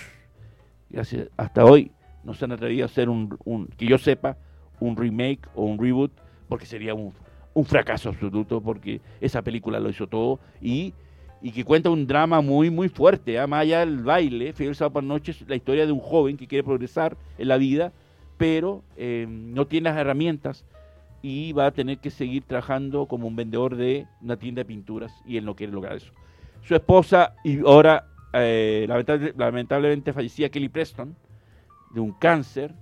[1.37, 1.91] hasta hoy,
[2.23, 3.37] no se han atrevido a hacer un,
[3.77, 4.37] que yo sepa,
[4.81, 6.13] un remake o un reboot,
[6.49, 10.93] porque sería un fracaso absoluto, porque esa película lo hizo todo y
[11.47, 13.37] y que cuenta un drama muy, muy fuerte.
[13.37, 13.47] ¿eh?
[13.47, 16.49] Más allá del baile, Fidel Sábado por Noche es la historia de un joven que
[16.49, 17.93] quiere progresar en la vida,
[18.37, 20.65] pero eh, no tiene las herramientas
[21.23, 25.13] y va a tener que seguir trabajando como un vendedor de una tienda de pinturas
[25.25, 26.11] y él no quiere lograr eso.
[26.63, 28.89] Su esposa, y ahora eh,
[29.37, 31.15] lamentablemente fallecía Kelly Preston,
[31.95, 32.75] de un cáncer.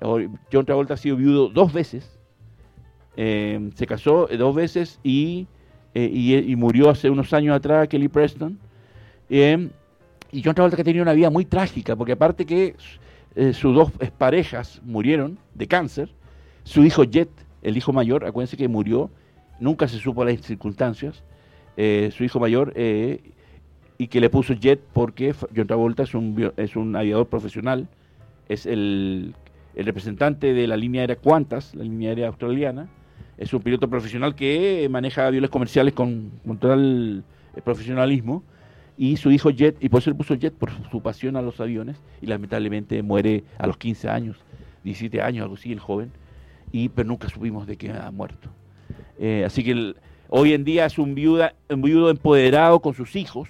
[0.00, 2.20] John Travolta ha sido viudo dos veces.
[3.16, 5.48] Eh, se casó dos veces y
[5.94, 8.58] eh, y, murió hace unos años atrás Kelly Preston.
[9.28, 9.68] Eh,
[10.30, 12.74] y John Travolta que tenía una vida muy trágica, porque aparte que
[13.34, 16.08] eh, sus dos parejas murieron de cáncer,
[16.64, 17.28] su hijo Jet,
[17.62, 19.10] el hijo mayor, acuérdense que murió,
[19.60, 21.22] nunca se supo las circunstancias,
[21.76, 26.96] su hijo mayor, y que le puso Jet porque John Travolta es un, es un
[26.96, 27.88] aviador profesional,
[28.48, 29.34] es el,
[29.74, 32.88] el representante de la línea aérea Qantas, la línea aérea australiana,
[33.42, 37.24] es un piloto profesional que maneja aviones comerciales con, total
[37.56, 38.44] eh, profesionalismo
[38.96, 41.58] y su hijo Jet, y por eso le puso Jet por su pasión a los
[41.60, 44.36] aviones, y lamentablemente muere a los 15 años,
[44.84, 46.12] 17 años, algo así, el joven,
[46.70, 48.48] y pero nunca supimos de qué ha muerto.
[49.18, 49.94] Eh, así que
[50.28, 53.48] hoy en día es un, viuda, viudo empoderado con sus hijos,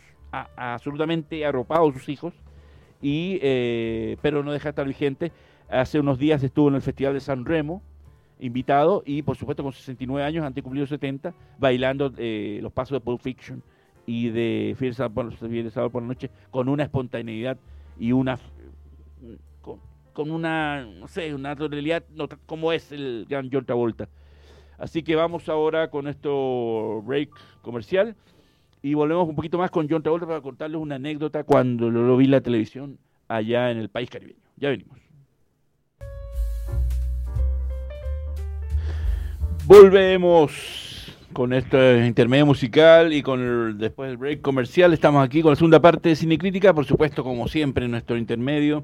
[0.57, 2.33] absolutamente arropado sus hijos,
[3.03, 5.33] y, eh, pero no deja de estar vigente.
[5.69, 7.83] Hace unos días estuvo en el Festival de San Remo,
[8.43, 13.01] invitado y por supuesto con 69 años, antes cumplido 70, bailando eh, los pasos de
[13.01, 13.63] Pulp Fiction
[14.05, 15.33] y de Fieles por,
[15.91, 17.57] por la Noche con una espontaneidad
[17.99, 18.39] y una
[20.13, 24.09] con una, no sé, una tonalidad no, como es el gran John Travolta.
[24.77, 27.31] Así que vamos ahora con esto break
[27.63, 28.15] comercial
[28.83, 32.27] y volvemos un poquito más con John Travolta para contarles una anécdota cuando lo vi
[32.27, 34.39] en la televisión allá en el país caribeño.
[34.57, 35.02] Ya venimos.
[39.65, 44.93] Volvemos con este intermedio musical y con el, después del break comercial.
[44.93, 48.19] Estamos aquí con la segunda parte de Cine Crítica, por supuesto, como siempre, en nuestro
[48.19, 48.83] intermedio,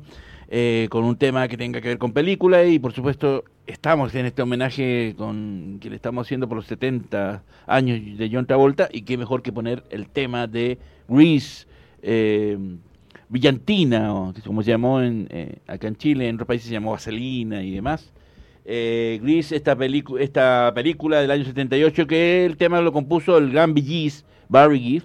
[0.49, 4.27] eh, con un tema que tenga que ver con película y, por supuesto, estamos en
[4.27, 9.03] este homenaje con que le estamos haciendo por los 70 años de John Travolta y
[9.03, 11.67] qué mejor que poner el tema de Grease.
[12.03, 12.57] Eh,
[13.29, 16.93] Villantina, o como se llamó en, eh, acá en Chile, en otros países se llamó
[16.93, 18.13] Vaselina y demás
[18.71, 19.77] eh, Gris, esta,
[20.21, 24.13] esta película del año 78, que el tema lo compuso el gran Bee
[24.49, 25.05] Barry Giff,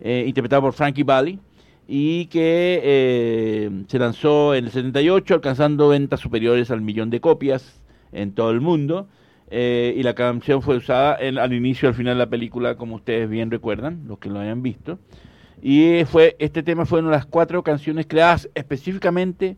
[0.00, 1.38] eh, interpretado por Frankie Valli,
[1.86, 7.80] y que eh, se lanzó en el 78, alcanzando ventas superiores al millón de copias
[8.12, 9.08] en todo el mundo.
[9.50, 12.96] Eh, y la canción fue usada al inicio y al final de la película, como
[12.96, 14.98] ustedes bien recuerdan, los que lo hayan visto.
[15.62, 19.56] Y fue este tema fue una de las cuatro canciones creadas específicamente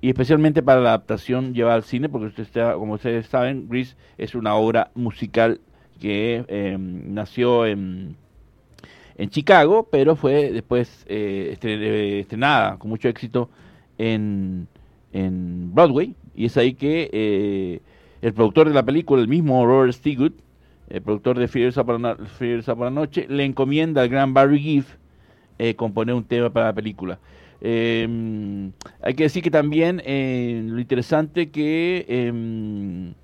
[0.00, 3.96] y especialmente para la adaptación llevada al cine, porque usted está, como ustedes saben, Grease
[4.16, 5.60] es una obra musical
[6.00, 8.16] que em, nació en,
[9.16, 13.50] en, Chicago, pero fue después eh, eh, estrenada con mucho éxito
[13.98, 14.68] en,
[15.12, 17.80] en, Broadway, y es ahí que eh,
[18.22, 20.32] el productor de la película, el mismo Robert Stigwood,
[20.88, 24.96] el productor de Fears por la Noche, le encomienda al gran Barry Giff
[25.76, 27.18] componer un tema para la película.
[27.60, 28.70] Eh,
[29.02, 33.14] hay que decir que también eh, lo interesante que eh,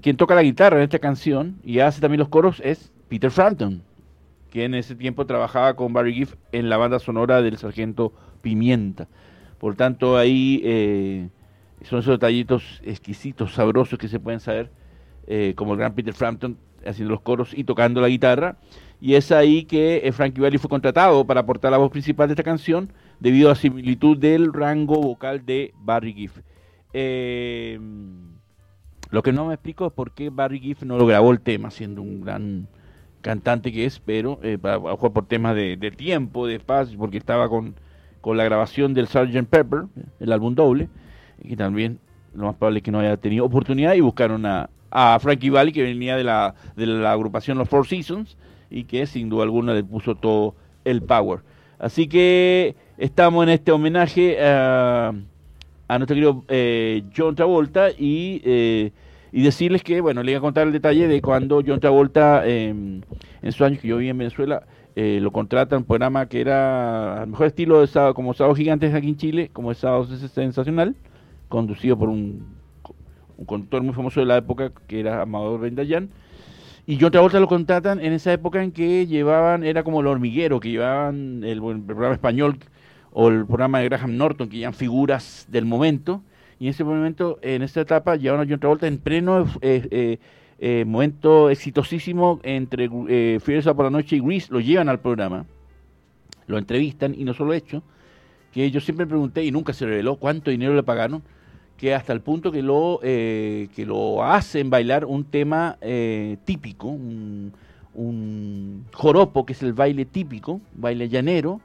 [0.00, 3.82] quien toca la guitarra en esta canción y hace también los coros es Peter Frampton,
[4.50, 9.08] que en ese tiempo trabajaba con Barry Giff en la banda sonora del Sargento Pimienta.
[9.58, 11.28] Por tanto, ahí eh,
[11.82, 14.70] son esos detallitos exquisitos, sabrosos que se pueden saber,
[15.26, 18.56] eh, como el gran Peter Frampton haciendo los coros y tocando la guitarra
[19.02, 22.34] y es ahí que eh, Frankie Valli fue contratado para aportar la voz principal de
[22.34, 26.38] esta canción debido a similitud del rango vocal de Barry Giff.
[26.92, 27.80] Eh,
[29.10, 31.72] lo que no me explico es por qué Barry Giff no lo grabó el tema,
[31.72, 32.68] siendo un gran
[33.22, 37.74] cantante que es, pero eh, por temas de, tiempo, de espacio, porque estaba con,
[38.20, 39.48] con la grabación del Sgt.
[39.50, 39.86] Pepper,
[40.20, 40.88] el álbum doble,
[41.42, 41.98] y también
[42.34, 45.72] lo más probable es que no haya tenido oportunidad y buscaron a, a Frankie Valli,
[45.72, 48.36] que venía de la, de la agrupación Los Four Seasons,
[48.72, 50.54] y que sin duda alguna le puso todo
[50.84, 51.40] el power.
[51.78, 55.12] Así que estamos en este homenaje a,
[55.88, 58.92] nuestro querido eh, John Travolta y, eh,
[59.30, 63.02] y, decirles que, bueno, le voy a contar el detalle de cuando John Travolta, em,
[63.42, 64.62] en sus años que yo viví en Venezuela,
[64.96, 68.94] eh, lo contrata un programa que era al mejor estilo de sábado, como Sábado Gigantes
[68.94, 70.94] aquí en Chile, como es Sábado Sensacional,
[71.48, 72.46] conducido por un,
[73.36, 76.10] un conductor muy famoso de la época que era Amador Bendayán
[76.86, 80.60] y John Travolta lo contratan en esa época en que llevaban, era como el hormiguero,
[80.60, 82.58] que llevaban el, programa español
[83.12, 86.22] o el programa de Graham Norton, que llevan figuras del momento.
[86.58, 90.18] Y en ese momento, en esta etapa, llevaban a John Travolta en pleno eh, eh,
[90.64, 93.40] eh, momento exitosísimo entre eh,
[93.74, 95.44] por la Noche y Grease, lo llevan al programa,
[96.46, 97.82] lo entrevistan y no solo hecho,
[98.52, 101.24] que yo siempre pregunté y nunca se reveló cuánto dinero le pagaron
[101.76, 106.88] que hasta el punto que lo, eh, que lo hacen bailar un tema eh, típico,
[106.88, 107.52] un,
[108.92, 111.60] joropo, que es el baile típico, baile llanero,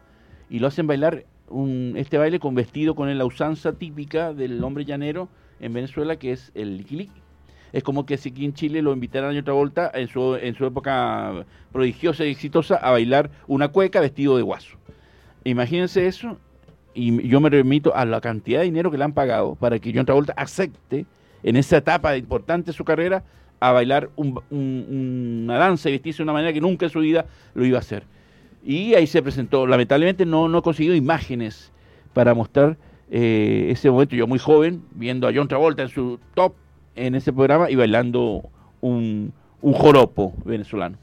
[0.50, 4.86] y lo hacen bailar un, este baile con vestido con la usanza típica del hombre
[4.86, 7.22] llanero en Venezuela, que es el liquiliqui.
[7.74, 10.56] Es como que si aquí en Chile lo invitaran a otra vuelta en su, en
[10.56, 14.78] su época prodigiosa y exitosa a bailar una cueca vestido de guaso.
[15.44, 16.38] Imagínense eso
[16.98, 19.94] y yo me remito a la cantidad de dinero que le han pagado para que
[19.94, 21.06] John Travolta acepte
[21.44, 23.24] en esa etapa importante de su carrera
[23.60, 27.66] a bailar una danza y vestirse de una manera que nunca en su vida lo
[27.66, 28.04] iba a hacer.
[28.66, 29.68] Y ahí se presentó.
[29.68, 31.72] Lamentablemente no, no he conseguido imágenes
[32.14, 32.78] para mostrar
[33.10, 34.16] eh, ese momento.
[34.16, 36.54] Yo muy joven, viendo a John Travolta en su top
[36.96, 38.50] en ese programa y bailando
[38.82, 40.98] un, un joropo venezolano.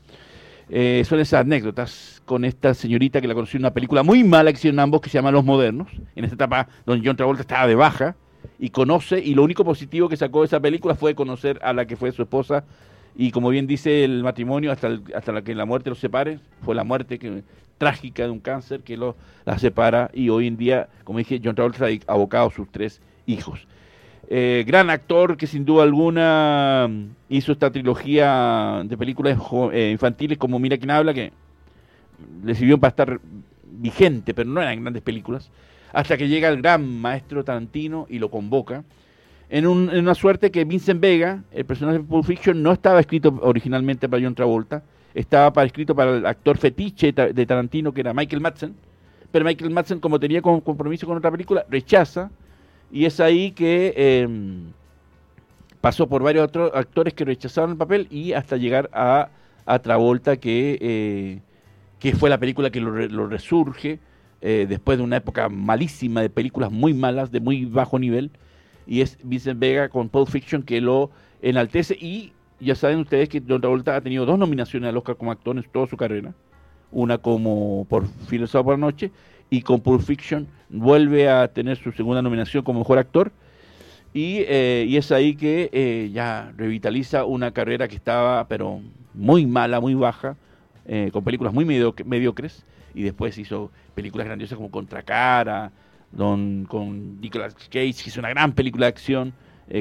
[0.70, 4.50] Eh, son esas anécdotas con esta señorita que la conocí en una película muy mala
[4.50, 7.66] que hicieron ambos que se llama Los Modernos, en esta etapa donde John Travolta estaba
[7.66, 8.16] de baja
[8.58, 11.86] y conoce, y lo único positivo que sacó de esa película fue conocer a la
[11.86, 12.64] que fue su esposa
[13.16, 16.74] y como bien dice el matrimonio, hasta, hasta la que la muerte los separe, fue
[16.74, 17.44] la muerte que,
[17.78, 21.54] trágica de un cáncer que lo, la separa y hoy en día, como dije, John
[21.54, 23.66] Travolta está abocado a sus tres hijos.
[24.28, 26.88] Eh, gran actor que sin duda alguna
[27.28, 29.38] hizo esta trilogía de películas
[29.72, 31.32] eh, infantiles como Mira quién habla, que
[32.42, 33.20] le sirvió para estar
[33.62, 35.50] vigente, pero no eran grandes películas.
[35.92, 38.84] hasta que llega el gran maestro Tarantino y lo convoca.
[39.48, 44.08] En, una suerte que Vincent Vega, el personaje de Pulp Fiction, no estaba escrito originalmente
[44.08, 44.82] para John Travolta,
[45.14, 48.74] estaba para, escrito para el actor fetiche de Tarantino, que era Michael Madsen,
[49.30, 52.30] pero Michael Madsen, como tenía compromiso con otra película, rechaza,
[52.94, 54.66] y es ahí que em,
[55.80, 59.30] pasó por varios otros actores que rechazaron el papel y hasta llegar a,
[59.82, 61.40] Travolta, que, eh,
[61.98, 63.98] que fue la película que lo, resurge
[64.40, 68.30] eh, después de una época malísima de películas muy malas, de muy bajo nivel,
[68.86, 71.10] y es Vincent Vega con Pulp Fiction que lo
[71.42, 75.32] enaltece y ya saben ustedes que John Travolta ha tenido dos nominaciones al Oscar como
[75.32, 76.32] actor en toda su carrera.
[76.92, 79.10] Una como por Filo por la Noche
[79.50, 83.32] y con Pulp Fiction vuelve a tener su segunda nominación como mejor actor.
[84.12, 88.80] Y, eh, es ahí que eh, ya revitaliza una carrera que estaba, pero
[89.12, 90.36] muy mala, muy baja,
[90.86, 92.64] eh, con películas muy mediocres.
[92.94, 95.72] Y después hizo películas grandiosas como Contracara,
[96.12, 99.32] don, con Nicolas Cage, que hizo una gran película de acción,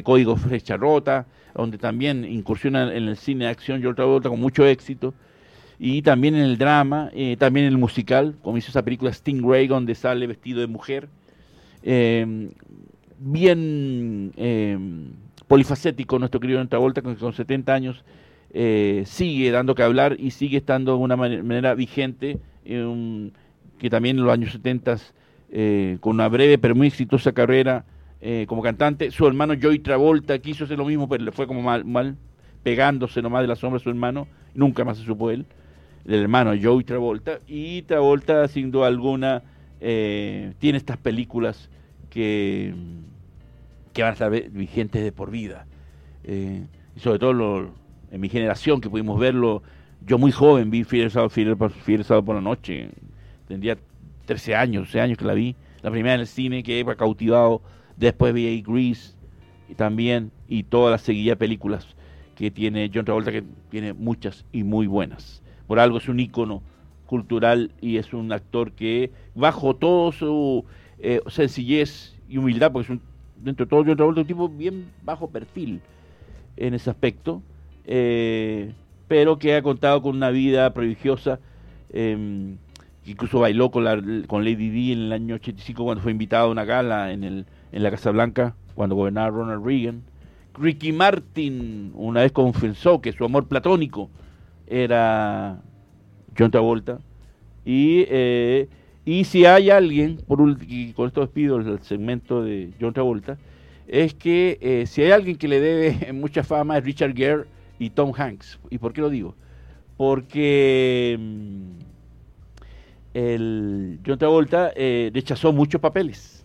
[0.03, 4.65] Código Flecha Rota donde también incursiona en el cine de acción George Travolta con mucho
[4.65, 5.13] éxito,
[5.85, 9.67] y también en el drama, eh, también en el musical, como hizo esa película Stingray,
[9.67, 11.09] donde sale vestido de mujer,
[11.83, 12.51] em,
[13.19, 15.11] bien em,
[15.45, 18.05] polifacético nuestro querido Travolta, con, con 70 años
[18.53, 24.23] eh, sigue dando que hablar y sigue estando de una manera, vigente, que también en
[24.23, 24.95] los años 70
[25.51, 27.83] eh, con una breve pero muy exitosa carrera
[28.21, 29.11] eh, como cantante.
[29.11, 32.15] Su hermano Joey Travolta quiso hacer lo mismo, pero le fue como mal, mal
[32.63, 34.29] pegándose nomás de la sombra a su hermano.
[34.55, 35.45] Nunca más se supo él.
[36.05, 37.39] El hermano Joey Travolta.
[37.47, 39.43] Y Travolta, sin duda alguna,
[39.79, 41.69] eh, tiene estas películas
[42.09, 42.73] que,
[43.93, 45.65] que van a estar vigentes de por vida.
[46.23, 47.71] Eh, y sobre todo
[48.11, 49.63] en mi generación, que pudimos verlo.
[50.05, 52.89] Yo muy joven vi Fiebre Sábado, por la noche.
[53.47, 53.77] Tendría
[54.25, 55.55] 13 años, 12 años que la vi.
[55.81, 57.61] La primera en el cine que he cautivado
[57.97, 59.15] Después vi Grease
[59.69, 61.87] y también, y toda la seguida películas
[62.35, 65.42] que tiene John Travolta, que tiene muchas y muy buenas.
[65.67, 66.61] Por algo es un ícono
[67.05, 70.65] cultural y es un actor que, bajo todo su
[70.99, 73.01] eh, sencillez y humildad, porque es un,
[73.37, 75.81] dentro de todo Travolta un tipo bien bajo perfil
[76.57, 77.41] en ese aspecto,
[77.85, 78.73] eh,
[79.07, 81.39] pero que ha contado con una vida prodigiosa.
[81.91, 82.55] Eh,
[83.05, 86.51] incluso bailó con, la, con Lady D en el año 85 cuando fue invitado a
[86.51, 90.03] una gala en el en la Casa Blanca cuando gobernaba Ronald Reagan.
[90.53, 94.09] Ricky Martin una vez confesó que su amor platónico
[94.73, 95.61] era
[96.37, 96.99] John Travolta.
[97.63, 98.67] Y, eh,
[99.05, 103.37] y si hay alguien, por y con esto despido el segmento de John Travolta,
[103.87, 107.43] es que eh, si hay alguien que le debe mucha fama es Richard Gere
[107.77, 108.59] y Tom Hanks.
[108.69, 109.35] ¿Y por qué lo digo?
[109.95, 111.69] Porque mm,
[113.13, 116.39] el John Travolta eh, rechazó muchos papeles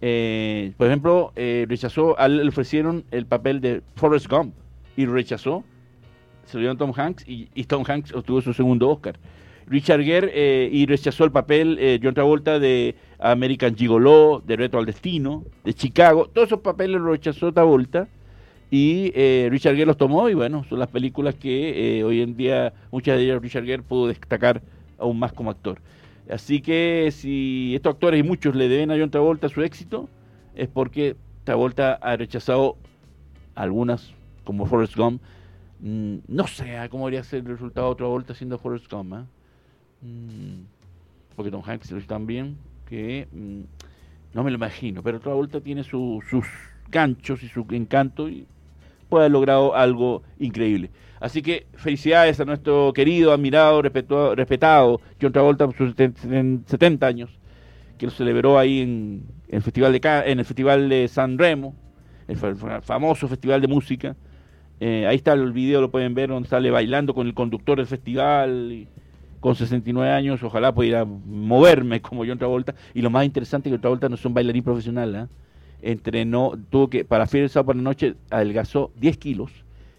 [0.00, 4.54] por ejemplo, rechazó, le ofrecieron el papel de Forrest Gump
[4.96, 5.64] y rechazó,
[6.48, 9.18] se lo dieron Tom Hanks y, Tom Hanks obtuvo su segundo Oscar.
[9.66, 14.86] Richard Gere eh, y rechazó el papel John Travolta de American Gigolo, de Reto al
[14.86, 18.08] Destino, de Chicago, todos esos papeles los rechazó Travolta
[18.70, 19.10] y
[19.50, 23.24] Richard Gere los tomó y bueno, son las películas que hoy en día muchas de
[23.24, 24.62] ellas Richard Gere pudo destacar
[24.98, 25.80] aún más como actor.
[26.30, 30.08] Así que si estos actores y muchos le deben a John Travolta su éxito,
[30.54, 32.76] es porque Travolta ha rechazado
[33.54, 34.12] algunas,
[34.44, 35.22] como Forrest Gump.
[35.80, 39.14] Mm, no sé cómo habría ser el resultado de Travolta siendo Forrest Gump.
[39.14, 39.24] ¿eh?
[40.02, 40.62] Mm,
[41.36, 43.60] porque Tom Hanks lo también, que mm,
[44.34, 46.24] no me lo imagino, pero Travolta tiene sus
[46.90, 48.46] ganchos y su encanto y
[49.08, 50.90] puede haber logrado algo increíble.
[51.20, 57.30] Así que felicidades a nuestro querido, admirado, respetado John Travolta por sus 70 años,
[57.98, 61.74] que lo celebró ahí en, el Festival de, en el Festival de San Remo,
[62.28, 64.16] el famoso festival de música.
[64.80, 67.86] Eh, ahí está el video, lo pueden ver, donde sale bailando con el conductor del
[67.86, 68.86] festival,
[69.40, 70.42] con 69 años.
[70.42, 72.74] Ojalá pudiera moverme como John Travolta.
[72.94, 75.14] Y lo más interesante es que Travolta no es un bailarín profesional.
[75.14, 75.26] ¿eh?
[75.82, 79.52] Entrenó, tuvo que, para Fiel Sábado por la Noche, adelgazó 10 kilos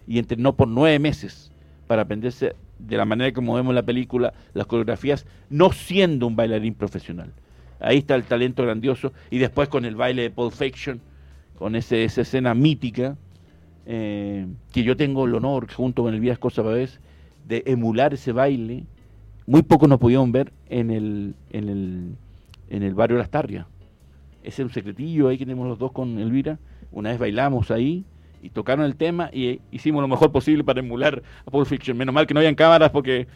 [0.06, 1.52] y entrenó por nueve meses
[1.86, 6.74] para aprenderse de la manera como vemos la película, las coreografías, no siendo un bailarín
[6.74, 7.32] profesional.
[7.78, 9.12] Ahí está el talento grandioso.
[9.30, 11.00] Y después con el baile de Pulp Fiction,
[11.58, 13.16] con ese, esa escena mítica,
[13.86, 17.00] eh, que yo tengo el honor, junto con el Vías Cosa vez
[17.46, 18.84] de emular ese baile.
[19.46, 22.16] Muy pocos nos pudieron ver en el, en el,
[22.68, 23.66] en el barrio Las Tarrias.
[24.42, 26.58] Ese es un secretillo ahí que tenemos los dos con Elvira.
[26.92, 28.04] Una vez bailamos ahí
[28.42, 31.96] y tocaron el tema y hicimos lo mejor posible para emular a Pulp Fiction.
[31.96, 33.26] Menos mal que no habían cámaras porque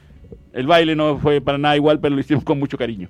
[0.53, 3.09] el baile no fue para nada igual, pero lo hicimos con mucho cariño.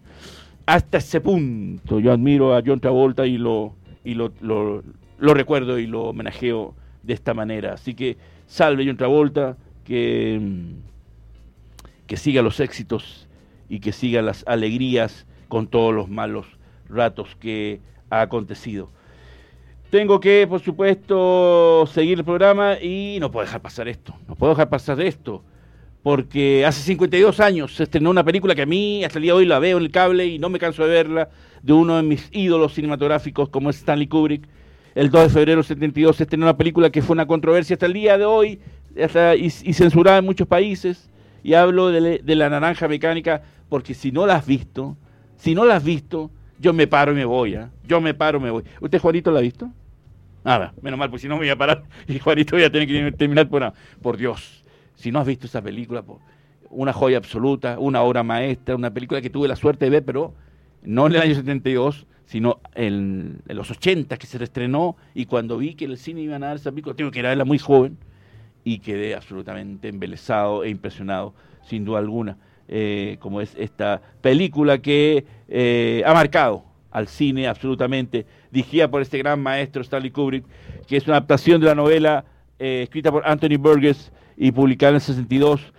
[0.66, 4.82] hasta ese punto yo admiro a John Travolta y lo, y lo, lo,
[5.18, 6.74] lo recuerdo y lo homenajeo
[7.04, 7.74] de esta manera.
[7.74, 10.40] Así que salve John Travolta, que,
[12.06, 13.28] que siga los éxitos
[13.68, 16.46] y que siga las alegrías con todos los malos
[16.88, 17.80] ratos que
[18.10, 18.90] ha acontecido.
[19.90, 24.14] Tengo que, por supuesto, seguir el programa y no puedo dejar pasar esto.
[24.26, 25.44] No puedo dejar pasar esto.
[26.02, 29.38] Porque hace 52 años se estrenó una película que a mí hasta el día de
[29.38, 31.28] hoy la veo en el cable y no me canso de verla,
[31.62, 34.48] de uno de mis ídolos cinematográficos como es Stanley Kubrick.
[34.94, 37.86] El 2 de febrero de 72 se estrenó una película que fue una controversia hasta
[37.86, 38.60] el día de hoy
[39.38, 41.10] y, censurada en muchos países.
[41.42, 44.96] Y hablo de, la naranja mecánica porque si no la has visto,
[45.36, 46.30] si no la has visto,
[46.60, 47.66] yo me paro y me voy, ¿eh?
[47.86, 48.62] Yo me paro y me voy.
[48.80, 49.68] ¿Usted, Juanito, la ha visto?
[50.44, 52.86] Nada, menos mal, pues si no me voy a parar y Juanito voy a tener
[52.86, 54.62] que terminar por, por Dios.
[54.94, 56.04] Si no has visto esa película,
[56.70, 60.34] una joya absoluta, una obra maestra, una película que tuve la suerte de ver, pero
[60.84, 65.74] no en el año 72, sino en, los 80 que se estrenó y cuando vi
[65.74, 67.98] que el cine iban a dar esa película, tengo que ir a verla muy joven
[68.64, 72.38] y quedé absolutamente embelesado e impresionado, sin duda alguna.
[72.66, 79.18] Eh, como es esta película que eh, ha marcado al cine absolutamente, dirigida por este
[79.18, 80.46] gran maestro Stanley Kubrick,
[80.86, 82.24] que es una adaptación de la novela
[82.58, 85.72] eh, escrita por Anthony Burgess y publicada en el 62.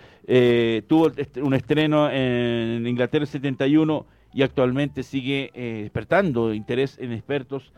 [0.88, 4.06] tuvo un estreno en Inglaterra en 71
[4.36, 7.74] y actualmente sigue despertando interés en expertos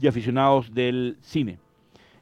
[0.00, 1.58] y aficionados del cine.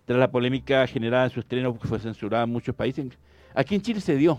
[0.05, 3.07] Tras la polémica generada en su estreno, que fue censurada en muchos países,
[3.55, 4.39] aquí en Chile se dio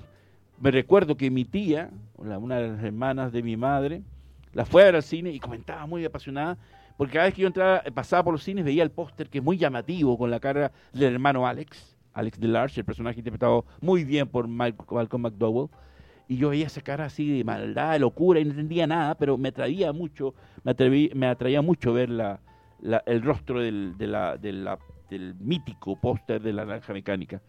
[0.59, 4.01] me recuerdo que mi tía, una de las hermanas de mi madre,
[4.53, 6.57] la fue a ver al cine y comentaba muy apasionada,
[6.97, 9.43] porque cada vez que yo entraba, pasaba por los cines veía el póster que es
[9.43, 14.27] muy llamativo con la cara del hermano Alex, Alex DeLarge, el personaje interpretado muy bien
[14.27, 15.69] por Malcolm McDowell,
[16.27, 19.37] y yo veía esa cara así de maldad, de locura, y no entendía nada, pero
[19.37, 22.09] me atraía mucho, me, atraía mucho ver
[23.05, 23.95] el rostro del,
[25.39, 27.41] mítico póster de la naranja mecánica.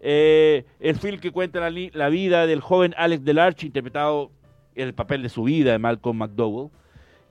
[0.00, 4.30] Eh, el film que cuenta la, vida del joven Alex Delarge, interpretado
[4.74, 6.70] en el papel de su vida de Malcolm McDowell.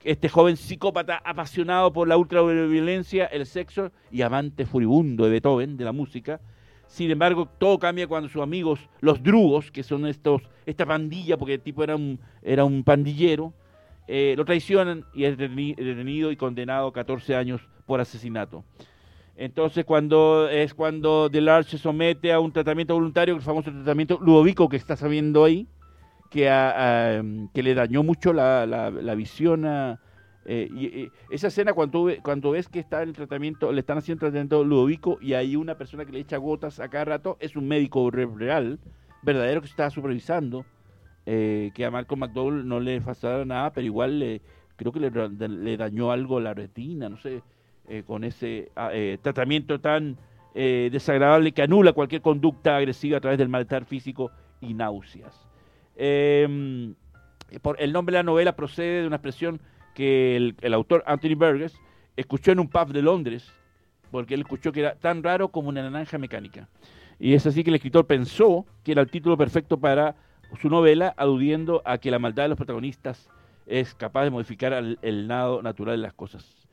[0.04, 5.84] Este joven psicópata apasionado por la ultraviolencia, el sexo y amante furibundo de Beethoven, de
[5.84, 6.40] la música.
[6.94, 11.54] Sin embargo, todo cambia cuando sus amigos, los drugos, que son estos, esta pandilla, porque
[11.54, 13.52] el tipo era un, era un pandillero,
[14.06, 18.62] eh, lo traicionan y es detenido y condenado a 14 años por asesinato.
[19.36, 24.68] Entonces, cuando es cuando Delarge se somete a un tratamiento voluntario, el famoso tratamiento Ludovico
[24.68, 25.66] que está sabiendo ahí,
[26.30, 26.44] que,
[27.52, 30.00] que le dañó mucho la, la, visión a,
[30.44, 34.20] eh, y, esa escena cuando, cuando ves que está en el tratamiento, le están haciendo
[34.20, 37.66] tratamiento Ludovico y hay una persona que le echa gotas a cada rato, es un
[37.66, 38.78] médico real,
[39.22, 40.64] verdadero que está supervisando,
[41.26, 44.42] eh, que a Malcolm McDowell no le pasaba nada, pero igual le,
[44.76, 47.42] creo que le, dañó algo la retina, no sé,
[47.88, 48.90] eh, con ese ah,
[49.22, 50.16] tratamiento tan
[50.54, 54.30] desagradable que anula cualquier conducta agresiva a través del malestar físico
[54.60, 55.48] y náuseas.
[55.96, 56.94] Em,
[57.62, 59.60] por, el nombre de la novela procede de una expresión
[59.94, 61.80] que el, autor Anthony Burgess
[62.16, 63.50] escuchó en un pub de Londres,
[64.10, 66.68] porque él escuchó que era tan raro como una naranja mecánica.
[67.18, 70.16] Y es así que el escritor pensó que era el título perfecto para
[70.60, 73.30] su novela, aludiendo a que la maldad de los protagonistas
[73.66, 76.64] es capaz de modificar el nado natural de las cosas.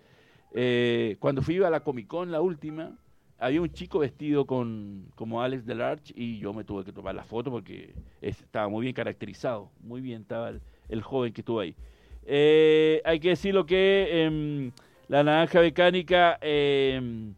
[0.54, 2.92] Eh, cuando fui a la Comic Con, la última,
[3.40, 7.24] había un chico vestido con, como Alex Delarge y yo me tuve que tomar la
[7.24, 10.52] foto porque estaba muy bien caracterizado, muy bien estaba
[10.90, 11.76] el, joven que estuvo ahí.
[12.26, 14.72] Eh, hay que decirlo que em,
[15.08, 17.34] la naranja mecánica em,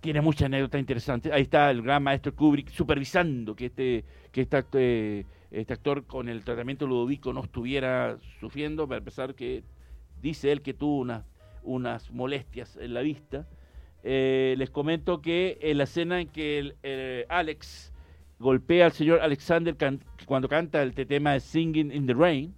[0.00, 1.32] tiene muchas anécdotas interesantes.
[1.32, 6.44] Ahí está el gran maestro Kubrick supervisando que este, que este, este actor con el
[6.44, 9.64] tratamiento ludovico no estuviera sufriendo, a pesar que
[10.20, 11.24] dice él que tuvo una
[11.66, 13.46] unas molestias en la vista.
[14.02, 17.92] Eh, les comento que en la escena en que Alex
[18.38, 19.74] golpea al señor Alexander
[20.26, 22.54] cuando canta el tema de Singing in the Rain,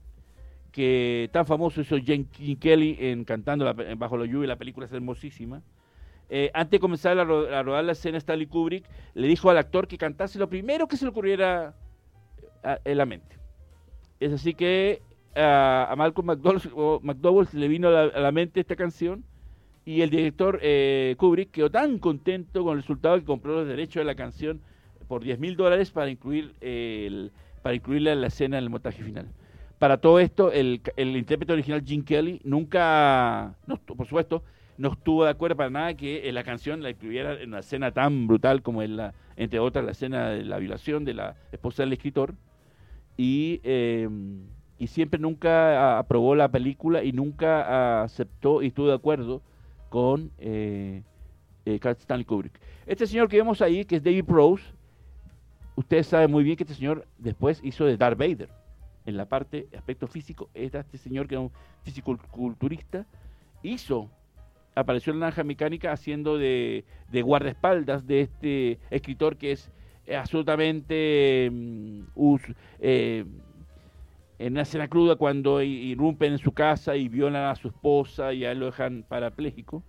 [0.79, 2.27] que tan famoso hizo Jane
[2.61, 5.61] Kelly en cantando bajo la lluvia, la película es hermosísima.
[6.31, 9.99] Eh, antes de comenzar a, rodar la escena, Stanley Kubrick le dijo al actor que
[9.99, 11.75] cantase lo primero que se le ocurriera
[12.85, 13.39] en la mente.
[14.21, 15.03] Es así que
[15.35, 19.25] a, Malcolm McDowell, le vino a la, mente esta canción
[19.85, 24.03] y el director eh, Kubrick quedó tan contento con el resultado que compró los derechos
[24.03, 24.61] de la canción
[25.09, 29.03] por 10 mil dólares para incluir el, para incluirla en la escena en el montaje
[29.03, 29.27] final.
[29.79, 33.55] Para todo esto, el, intérprete original Jim Kelly nunca,
[33.87, 34.43] por supuesto,
[34.77, 38.27] no estuvo de acuerdo para nada que la canción la incluyera en una escena tan
[38.27, 41.93] brutal como es la, entre otras, la escena de la violación de la esposa del
[41.93, 42.35] escritor.
[43.17, 44.09] Y eh,
[44.79, 49.43] y siempre nunca aprobó la película y nunca aceptó y estuvo de acuerdo
[49.89, 51.03] con eh,
[51.67, 52.61] eh, Stanley Kubrick.
[52.87, 54.65] Este señor que vemos ahí, que es David Prose,
[55.75, 58.49] ustedes saben muy bien que este señor después hizo de Darth Vader.
[59.09, 61.51] En la parte, aspecto físico, este señor que era un
[61.83, 63.07] fisiculturista,
[63.63, 64.11] hizo,
[64.75, 69.73] apareció en la naranja mecánica haciendo de, de guardaespaldas de este escritor que es
[70.15, 72.03] absolutamente mm,
[72.81, 73.25] eh,
[74.39, 78.45] en una escena cruda cuando irrumpen en su casa y violan a su esposa y
[78.45, 79.83] a él lo dejan parapléjico.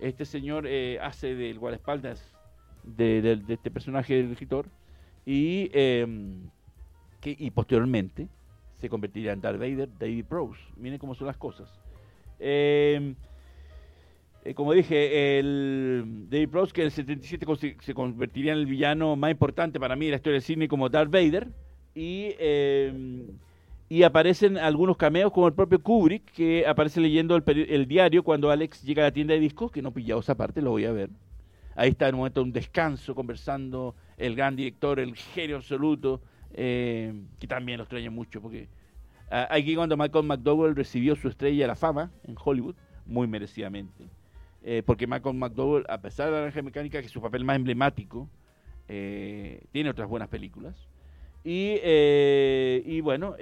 [0.00, 2.36] Este señor eh, hace del guardaespaldas
[2.84, 4.66] de, este personaje del escritor
[5.24, 6.50] y, em,
[7.24, 8.28] y posteriormente
[8.80, 10.60] se convertiría en Darth Vader, David Prowse.
[10.76, 11.68] Miren cómo son las cosas.
[12.38, 13.14] Em,
[14.44, 17.46] eh, como dije, el David Prowse, que en el 77
[17.80, 20.88] se convertiría en el villano más importante para mí de la historia del cine como
[20.88, 21.48] Darth Vader.
[21.94, 23.26] Y em,
[23.90, 28.84] y aparecen algunos cameos como el propio Kubrick, que aparece leyendo el, diario cuando Alex
[28.84, 31.10] llega a la tienda de discos, que no pillado esa parte, lo voy a ver.
[31.74, 36.20] Ahí está en un momento un descanso, conversando el gran director, el genio absoluto,
[36.54, 38.68] eh, que también lo extraño mucho, porque
[39.30, 42.74] aquí cuando Michael McDowell recibió su estrella de la fama en Hollywood,
[43.06, 44.04] muy merecidamente,
[44.62, 47.56] eh, porque Michael McDowell, a pesar de la naranja mecánica, que es su papel más
[47.56, 48.28] emblemático,
[48.88, 50.88] eh, tiene otras buenas películas,
[51.42, 53.34] y, y bueno,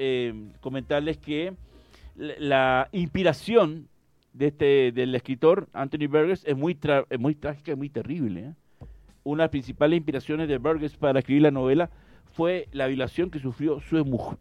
[0.61, 1.55] comentarles que
[2.19, 3.89] la, inspiración
[4.33, 6.79] de este, del escritor Anthony Burgess es muy,
[7.11, 8.55] es muy trágica y muy terrible.
[9.25, 11.91] Una de las principales inspiraciones de Burgess para escribir la novela
[12.39, 13.97] fue la violación que sufrió su,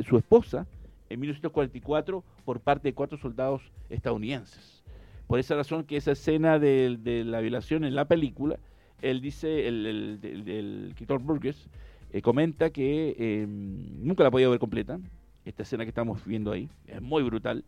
[0.07, 0.67] su esposa
[1.09, 4.83] en 1944 por parte de cuatro soldados estadounidenses.
[5.25, 8.59] Por esa razón que esa escena de, la violación en la película,
[9.01, 9.87] él dice, el,
[10.21, 11.67] el, Burgess,
[12.13, 14.99] eh, comenta que em, nunca la podido ver completa,
[15.43, 17.65] esta escena que estamos viendo ahí, es muy brutal,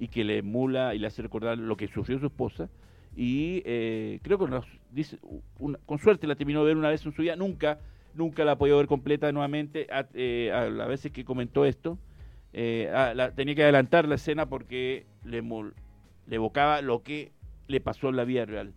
[0.00, 2.68] y que le emula y le hace recordar lo que sufrió su esposa,
[3.14, 4.46] y eh, creo que
[5.86, 7.78] con suerte la terminó de ver una vez en su vida, nunca,
[8.14, 11.98] nunca la ha podido ver completa nuevamente, a, eh, a las veces que comentó esto,
[12.52, 17.32] tenía que adelantar la escena porque le, le evocaba lo que
[17.68, 18.72] le pasó en la vida real.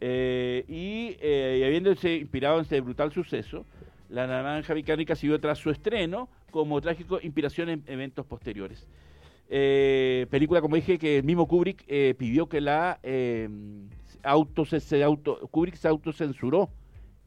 [0.00, 3.66] y, y habiéndose inspirado en ese brutal suceso,
[4.08, 8.86] la Naranja Mecánica siguió tras su estreno como trágico inspiración en eventos posteriores.
[9.48, 13.48] Eh, película, como dije, que el mismo Kubrick eh, pidió que la eh,
[14.22, 16.70] auto, se, auto, Kubrick se autocensuró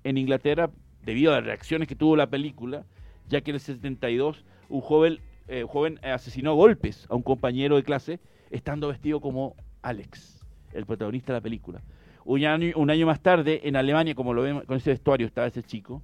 [0.03, 0.71] en Inglaterra
[1.07, 2.85] debido a las reacciones que tuvo la película,
[3.29, 7.77] ya que en el 72 un joven, eh, joven asesinó a golpes a un compañero
[7.77, 8.19] de clase
[8.51, 11.81] estando vestido como Alex, el protagonista de la película.
[12.25, 16.03] Un año, más tarde, en Alemania, como lo vemos con ese vestuario, estaba ese chico,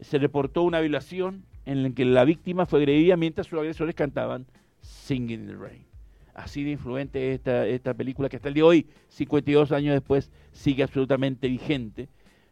[0.00, 4.46] se reportó una violación en la que la víctima fue agredida mientras sus agresores cantaban
[4.80, 5.84] Singing in the Rain.
[6.32, 10.30] Así de influente esta, esta película que hasta el día de hoy, 52 años después,
[10.52, 12.08] sigue absolutamente vigente.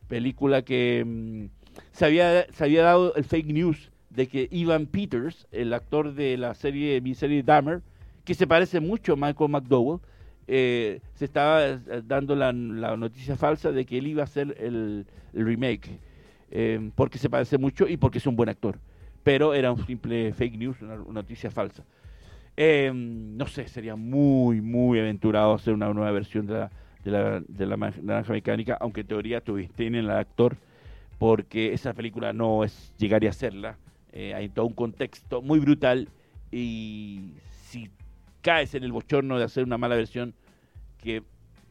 [0.08, 1.46] Película que mm,
[1.92, 6.36] se, había, se había dado el fake news de que Ivan Peters, el actor de
[6.36, 7.82] la serie, serie Dahmer,
[8.24, 10.00] que se parece mucho a Michael McDowell,
[10.48, 15.06] eh, se estaba eh, dando la, noticia falsa de que él iba a hacer el
[15.32, 15.98] remake
[16.50, 18.78] eh, porque se parece mucho y porque es un buen actor.
[19.22, 21.84] Pero era un simple fake news, una, noticia falsa.
[22.56, 26.70] Eh, no sé, sería muy, muy aventurado hacer una nueva versión de la,
[27.04, 29.42] de la, de la Naranja Mecánica, aunque en teoría
[29.74, 30.56] tienen el actor,
[31.18, 33.78] porque esa película no es llegaría a serla.
[34.12, 36.08] Eh, hay todo un contexto muy brutal
[36.50, 37.32] y
[37.66, 37.90] si
[38.42, 40.34] caes en el bochorno de hacer una mala versión,
[41.02, 41.22] que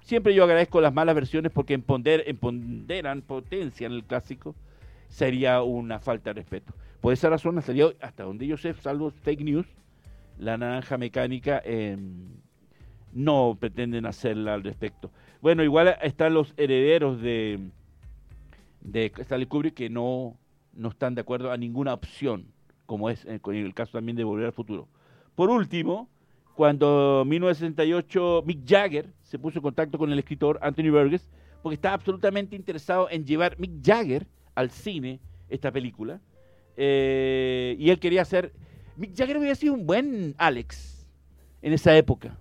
[0.04, 4.56] siempre yo agradezco las malas versiones porque empoderan, potencian el clásico,
[5.10, 6.74] sería una falta de respeto.
[7.02, 9.68] Por esa razón, hasta, hasta donde yo sé, salvo fake news,
[10.38, 12.28] la naranja mecánica em,
[13.14, 15.12] no pretenden hacerla al respecto.
[15.42, 17.60] Bueno, igual están los herederos de,
[18.86, 20.38] de Stanley Kubrick que no,
[20.74, 22.48] no están de acuerdo a ninguna opción,
[22.86, 24.88] como es en el caso también de Volver al Futuro.
[25.34, 26.10] Por último,
[26.56, 31.30] cuando en 1968 Mick Jagger se puso en contacto con el escritor Anthony Burgess,
[31.62, 35.20] porque estaba absolutamente interesado en llevar Mick Jagger al cine
[35.50, 36.22] esta película.
[36.78, 38.54] Eh, y él quería hacer.
[38.98, 41.08] Mick Jagger hubiera sido un buen Alex
[41.62, 42.38] en esa época.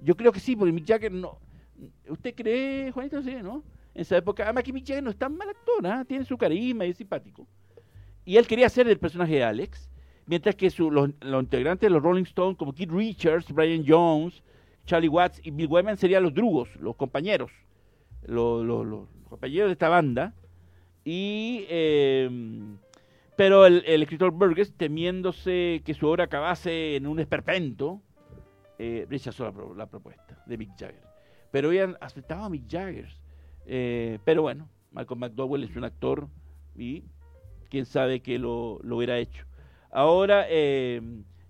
[0.00, 1.38] Yo creo que sí, porque Mick Jagger no.
[2.08, 3.22] ¿Usted cree, Juanito?
[3.22, 3.62] Sí, ¿no?
[3.94, 4.44] En esa época.
[4.44, 6.04] Además Mick Jagger no es tan mal actor, ¿ah?
[6.06, 7.46] tiene su carisma y es simpático.
[8.24, 9.90] Y él quería hacer el personaje de Alex,
[10.26, 14.42] mientras que los, integrantes de los Rolling Stones, como Keith Richards, Brian Jones,
[14.86, 17.52] Charlie Watts y Bill Wyman, serían los drugos, los compañeros,
[18.26, 20.34] los compañeros de esta banda
[21.04, 22.78] y em,
[23.36, 28.00] Pero el, escritor Burgess, temiéndose que su obra acabase en un esperpento,
[28.78, 31.02] eh, rechazó la, propuesta de Mick Jagger.
[31.50, 33.08] Pero habían aceptado a Mick Jagger.
[33.66, 36.28] Eh, pero bueno, Malcolm McDowell es un actor
[36.76, 37.04] y
[37.68, 39.44] quién sabe que lo, lo hubiera hecho.
[39.90, 41.00] Ahora, eh,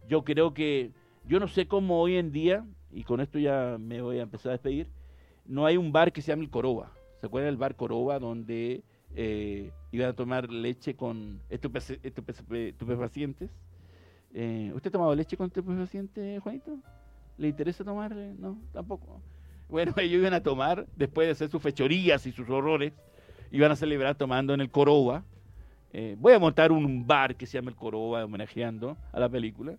[0.08, 0.92] yo creo que,
[1.26, 4.50] yo no sé cómo hoy en día, y con esto ya me voy a empezar
[4.50, 4.88] a despedir,
[5.46, 6.92] no hay un bar que se llama el Coroba.
[7.20, 8.82] ¿Se acuerdan del bar Coroba donde
[9.14, 13.50] eh, iban a tomar leche con estupefacientes?
[14.34, 16.78] Eh, ¿Usted ha tomado leche con estupefacientes, Juanito?
[17.38, 18.14] ¿Le interesa tomar?
[18.14, 19.20] No, tampoco.
[19.74, 22.92] Bueno, ellos iban a tomar, después de hacer sus fechorías y sus horrores,
[23.50, 25.24] iban a celebrar tomando en el Coroba.
[25.92, 29.74] Eh, voy a montar un bar que se llama el Coroba, homenajeando a la película,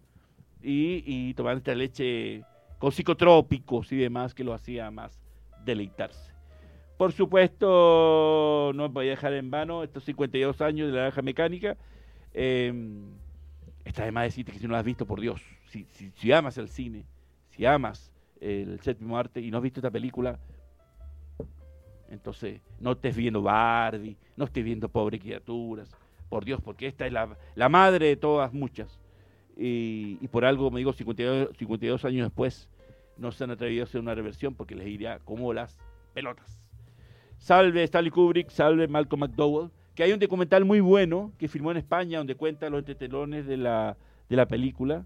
[0.61, 2.43] y, y esta leche
[2.77, 5.17] con psicotrópicos y demás que lo hacía más
[5.63, 6.33] deleitarse.
[6.97, 11.77] Por supuesto, no voy a dejar en vano estos 52 años de la naranja mecánica.
[12.33, 12.73] Eh,
[13.85, 16.57] está de más decirte que si no lo has visto, por Dios, si, si, amas
[16.57, 17.05] el cine,
[17.51, 20.39] si amas el séptimo arte y no has visto esta película,
[22.09, 25.89] entonces no estés viendo Barbie, no estés viendo Pobres Criaturas,
[26.29, 28.99] por Dios, porque esta es la, madre de todas muchas.
[29.57, 32.69] Y, y, por algo, me digo, 52, 52 años después,
[33.17, 35.77] no se han atrevido a hacer una reversión porque les iría como las
[36.13, 36.59] pelotas.
[37.37, 41.77] Salve Stanley Kubrick, salve Malcolm McDowell, que hay un documental muy bueno que filmó en
[41.77, 43.97] España donde cuenta los entretelones de la,
[44.29, 45.05] de la película.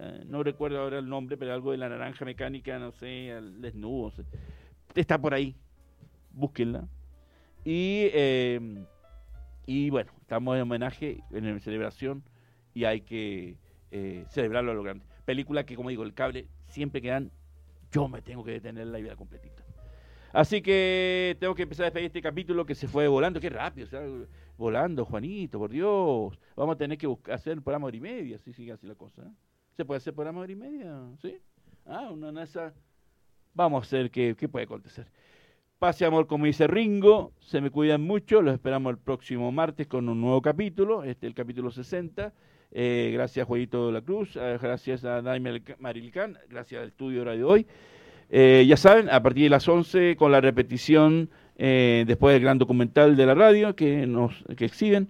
[0.00, 3.60] Eh, no recuerdo ahora el nombre, pero algo de la naranja mecánica, no sé, el
[3.60, 4.12] desnudo.
[4.94, 5.56] Está por ahí.
[6.30, 6.86] Búsquenla.
[7.64, 8.84] Y, eh,
[9.66, 12.22] y bueno, estamos en homenaje, en celebración,
[12.74, 13.56] y hay que
[13.90, 15.04] eh, celebrarlo a lo grande.
[15.24, 17.30] Película que, como digo, el cable siempre quedan
[17.90, 19.64] yo me tengo que detener la vida completita.
[20.32, 23.40] Así que tengo que empezar a despedir este capítulo que se fue volando.
[23.40, 24.26] Qué rápido, o
[24.58, 26.38] volando, Juanito, por Dios.
[26.54, 29.22] Vamos a tener que hacer el programa hora y media, si sigue así la cosa.
[29.22, 29.30] ¿eh?
[29.78, 30.92] ¿Se puede hacer programa hora y media?
[31.22, 31.36] ¿Sí?
[31.86, 32.74] Ah, una NASA.
[33.54, 35.06] Vamos a hacer qué, qué puede acontecer.
[35.78, 37.30] Pase amor, como dice Ringo.
[37.38, 38.42] Se me cuidan mucho.
[38.42, 41.04] Los esperamos el próximo martes con un nuevo capítulo.
[41.04, 42.32] Este el capítulo 60.
[42.72, 47.44] Eh, gracias Juanito de la Cruz, eh, gracias a Daimel Marilicán, gracias al estudio de
[47.44, 47.64] hoy.
[48.30, 53.16] Eh, ya saben, a partir de las 11 con la repetición después del gran documental
[53.16, 55.08] de la radio que nos que exhiben,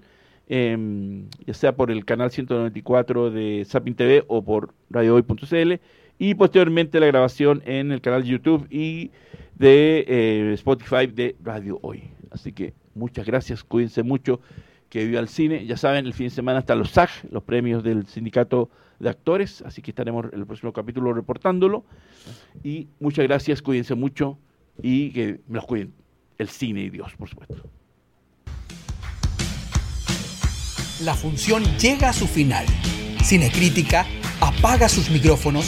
[0.49, 5.75] em, ya sea por el canal 194 de Sapin TV o por radiohoy.cl
[6.19, 9.11] y posteriormente la grabación en el canal de YouTube y
[9.55, 12.05] de Spotify de Radio Hoy.
[12.31, 14.41] Así que muchas gracias, cuídense mucho
[14.89, 15.67] que vive al cine.
[15.67, 19.63] Ya saben, el fin de semana están los SAG, los premios del Sindicato de Actores,
[19.63, 21.85] así que estaremos en el próximo capítulo reportándolo.
[22.63, 24.39] Y muchas gracias, cuídense mucho
[24.83, 25.93] y que los cuiden
[26.39, 27.78] el cine y Dios, por supuesto.
[31.01, 32.67] La función llega a su final.
[33.25, 34.05] Cinecrítica
[34.41, 35.67] apaga sus micrófonos